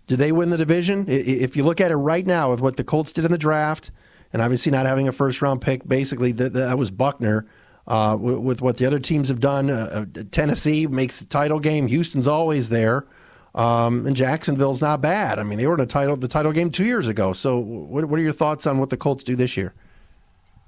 Do 0.06 0.16
they 0.16 0.32
win 0.32 0.50
the 0.50 0.58
division? 0.58 1.06
If 1.08 1.56
you 1.56 1.64
look 1.64 1.80
at 1.80 1.90
it 1.90 1.96
right 1.96 2.26
now 2.26 2.50
with 2.50 2.61
what 2.61 2.76
the 2.76 2.85
Colts 2.85 3.12
did 3.12 3.24
in 3.24 3.30
the 3.30 3.38
draft, 3.38 3.90
and 4.32 4.40
obviously 4.40 4.72
not 4.72 4.87
having 4.87 5.08
a 5.08 5.12
first 5.12 5.42
round 5.42 5.61
pick, 5.61 5.87
basically 5.87 6.32
that, 6.32 6.52
that 6.52 6.78
was 6.78 6.90
Buckner. 6.90 7.46
Uh, 7.85 8.16
with, 8.18 8.38
with, 8.38 8.62
what 8.62 8.76
the 8.76 8.87
other 8.87 9.00
teams 9.00 9.26
have 9.26 9.40
done, 9.40 9.68
uh, 9.68 10.06
uh, 10.16 10.22
Tennessee 10.30 10.87
makes 10.87 11.18
the 11.18 11.24
title 11.24 11.58
game. 11.58 11.88
Houston's 11.88 12.28
always 12.28 12.68
there, 12.68 13.06
um, 13.54 14.06
and 14.06 14.16
Jacksonville's 14.16 14.80
not 14.80 15.00
bad. 15.00 15.38
I 15.38 15.42
mean, 15.42 15.58
they 15.58 15.66
were 15.66 15.74
in 15.74 15.80
a 15.80 15.86
title 15.86 16.16
the 16.16 16.28
title 16.28 16.52
game 16.52 16.70
two 16.70 16.84
years 16.84 17.08
ago. 17.08 17.32
So, 17.32 17.58
what, 17.58 18.04
what 18.06 18.18
are 18.18 18.22
your 18.22 18.32
thoughts 18.32 18.66
on 18.66 18.78
what 18.78 18.90
the 18.90 18.96
Colts 18.96 19.24
do 19.24 19.36
this 19.36 19.56
year? 19.56 19.74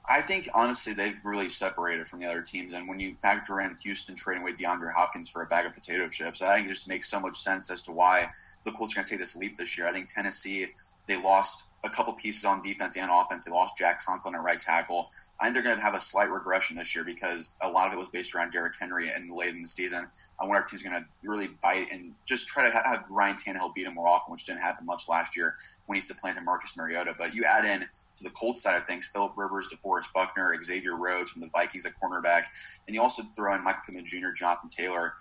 I 0.07 0.21
think 0.21 0.51
honestly 0.55 0.93
they've 0.93 1.19
really 1.25 1.49
separated 1.49 2.07
from 2.09 2.21
the 2.21 2.27
other 2.27 2.43
teams, 2.43 2.75
and 2.75 2.87
when 2.87 3.01
you 3.01 3.15
factor 3.15 3.61
in 3.61 3.75
Houston 3.83 4.15
trading 4.15 4.43
away 4.43 4.53
DeAndre 4.53 4.93
Hopkins 4.93 5.31
for 5.31 5.43
a 5.43 5.47
bag 5.47 5.65
of 5.65 5.73
potato 5.73 6.09
chips, 6.09 6.43
I 6.43 6.57
think 6.57 6.67
it 6.67 6.71
just 6.71 6.89
makes 6.89 7.09
so 7.09 7.19
much 7.19 7.37
sense 7.37 7.71
as 7.71 7.81
to 7.83 7.93
why 7.93 8.29
the 8.65 8.73
Colts 8.73 8.93
are 8.93 8.97
going 8.97 9.07
to 9.07 9.11
take 9.11 9.19
this 9.19 9.35
leap 9.35 9.57
this 9.57 9.79
year. 9.79 9.87
I 9.87 9.93
think 9.93 10.07
Tennessee 10.07 10.69
they 11.07 11.17
lost 11.17 11.67
a 11.85 11.91
couple 11.91 12.13
pieces 12.15 12.45
on 12.45 12.63
defense 12.63 12.97
and 12.97 13.11
offense. 13.13 13.45
They 13.45 13.53
lost 13.53 13.77
Jack 13.77 14.05
Conklin 14.05 14.35
at 14.35 14.43
right 14.43 14.59
tackle. 14.59 15.11
I 15.45 15.49
think 15.49 15.57
they're 15.57 15.63
going 15.63 15.77
to 15.77 15.83
have 15.83 15.93
a 15.93 16.01
slight 16.01 16.31
regression 16.31 16.79
this 16.79 16.95
year 16.95 17.05
because 17.05 17.55
a 17.61 17.69
lot 17.69 17.87
of 17.87 17.93
it 17.93 17.99
was 17.99 18.09
based 18.09 18.35
around 18.35 18.53
Derrick 18.53 18.73
Henry 18.81 19.11
and 19.11 19.31
late 19.31 19.51
in 19.51 19.61
the 19.61 19.69
season. 19.69 20.09
I 20.41 20.47
wonder 20.47 20.63
if 20.63 20.71
team's 20.71 20.83
going 20.83 20.97
to 20.97 21.05
really 21.23 21.49
bite 21.63 21.89
and 21.93 22.15
just 22.25 22.49
try 22.49 22.67
to 22.67 22.75
have 22.75 23.05
Ryan 23.11 23.37
Tannehill 23.37 23.75
beat 23.75 23.87
him 23.87 23.93
more 23.93 24.09
often, 24.09 24.33
which 24.33 24.47
didn't 24.47 24.63
happen 24.63 24.87
much 24.87 25.07
last 25.07 25.37
year 25.37 25.55
when 25.85 25.97
he 25.97 26.01
supplanted 26.01 26.45
Marcus 26.45 26.79
Mariota. 26.79 27.15
But 27.19 27.35
you 27.35 27.45
add 27.45 27.67
in 27.67 27.81
to 27.81 28.25
the 28.25 28.31
Colts 28.31 28.63
side 28.63 28.75
of 28.75 28.87
things, 28.87 29.11
Philip 29.13 29.35
Rivers, 29.37 29.69
DeForest 29.69 30.15
Buckner, 30.15 30.59
Xavier 30.63 30.97
Rhodes 30.97 31.33
from 31.33 31.43
the 31.43 31.51
Vikings 31.53 31.85
at 31.85 31.93
cornerback, 32.03 32.45
and 32.87 32.95
you 32.95 33.03
also 33.03 33.23
throw 33.37 33.55
in 33.55 33.63
Michael 33.63 33.83
Pittman 33.85 34.07
Jr., 34.07 34.31
Jonathan 34.35 34.71
Taylor 34.71 35.13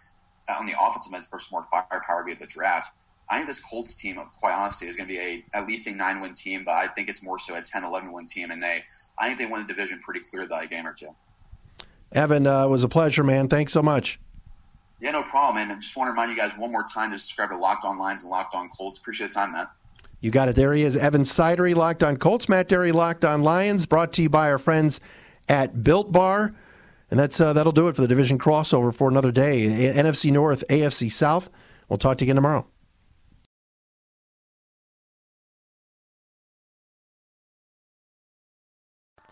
uh, 0.48 0.54
on 0.58 0.66
the 0.66 0.74
offensive 0.80 1.14
end 1.14 1.26
for 1.26 1.38
some 1.38 1.50
more 1.52 1.64
firepower 1.64 2.24
via 2.24 2.38
the 2.38 2.48
draft. 2.48 2.92
I 3.30 3.38
think 3.38 3.48
this 3.48 3.60
Colts 3.60 4.00
team, 4.00 4.22
quite 4.38 4.54
honestly, 4.54 4.88
is 4.88 4.96
going 4.96 5.10
to 5.10 5.14
be 5.14 5.20
a 5.20 5.44
at 5.54 5.66
least 5.66 5.88
a 5.88 5.92
nine 5.94 6.22
win 6.22 6.34
team, 6.34 6.64
but 6.64 6.74
I 6.74 6.88
think 6.88 7.10
it's 7.10 7.24
more 7.24 7.40
so 7.40 7.56
a 7.56 7.62
10, 7.62 7.84
11 7.84 8.12
win 8.12 8.26
team, 8.26 8.52
and 8.52 8.62
they 8.62 8.84
I 9.20 9.28
think 9.28 9.40
they 9.40 9.46
win 9.46 9.62
the 9.66 9.74
division 9.74 10.00
pretty 10.04 10.22
clear 10.22 10.48
by 10.48 10.64
a 10.64 10.68
game 10.68 10.88
or 10.88 10.94
two. 10.94 11.10
Evan, 12.12 12.46
uh, 12.46 12.68
was 12.68 12.84
a 12.84 12.90
pleasure, 12.90 13.24
man. 13.24 13.48
Thanks 13.48 13.74
so 13.74 13.82
much. 13.82 14.20
Yeah, 15.00 15.12
no 15.12 15.24
problem, 15.24 15.56
man. 15.68 15.76
I 15.76 15.80
just 15.80 15.98
want 15.98 16.08
to 16.08 16.12
remind 16.12 16.32
you 16.32 16.38
guys 16.38 16.58
one 16.58 16.72
more 16.72 16.84
time 16.84 17.12
to 17.12 17.18
subscribe 17.18 17.52
to 17.52 17.58
Locked 17.58 17.86
On 17.86 17.98
Lions 17.98 18.24
and 18.24 18.32
Locked 18.32 18.56
On 18.56 18.70
Colts. 18.70 18.98
Appreciate 18.98 19.28
the 19.28 19.34
time, 19.34 19.52
man. 19.52 19.68
You 20.22 20.32
got 20.32 20.48
it. 20.48 20.56
There 20.56 20.72
he 20.72 20.84
is, 20.84 20.96
Evan 20.96 21.24
Sidery, 21.24 21.76
Locked 21.76 22.04
On 22.04 22.16
Colts, 22.16 22.48
Matt 22.48 22.70
Dery, 22.70 22.94
Locked 22.94 23.26
On 23.26 23.44
Lions, 23.44 23.86
brought 23.86 24.14
to 24.14 24.22
you 24.22 24.30
by 24.30 24.50
our 24.50 24.58
friends 24.58 25.02
at 25.50 25.84
Built 25.84 26.14
Bar. 26.14 26.56
And 27.12 27.20
that's 27.20 27.42
uh, 27.42 27.52
that'll 27.52 27.74
do 27.74 27.90
it 27.90 27.96
for 27.96 28.02
the 28.02 28.08
division 28.08 28.40
crossover 28.40 28.96
for 28.96 29.10
another 29.10 29.32
day. 29.32 29.66
NFC 29.94 30.32
North, 30.32 30.64
AFC 30.70 31.12
South. 31.12 31.50
We'll 31.90 31.98
talk 31.98 32.18
to 32.20 32.26
you 32.26 32.28
again 32.28 32.38
tomorrow. 32.38 32.66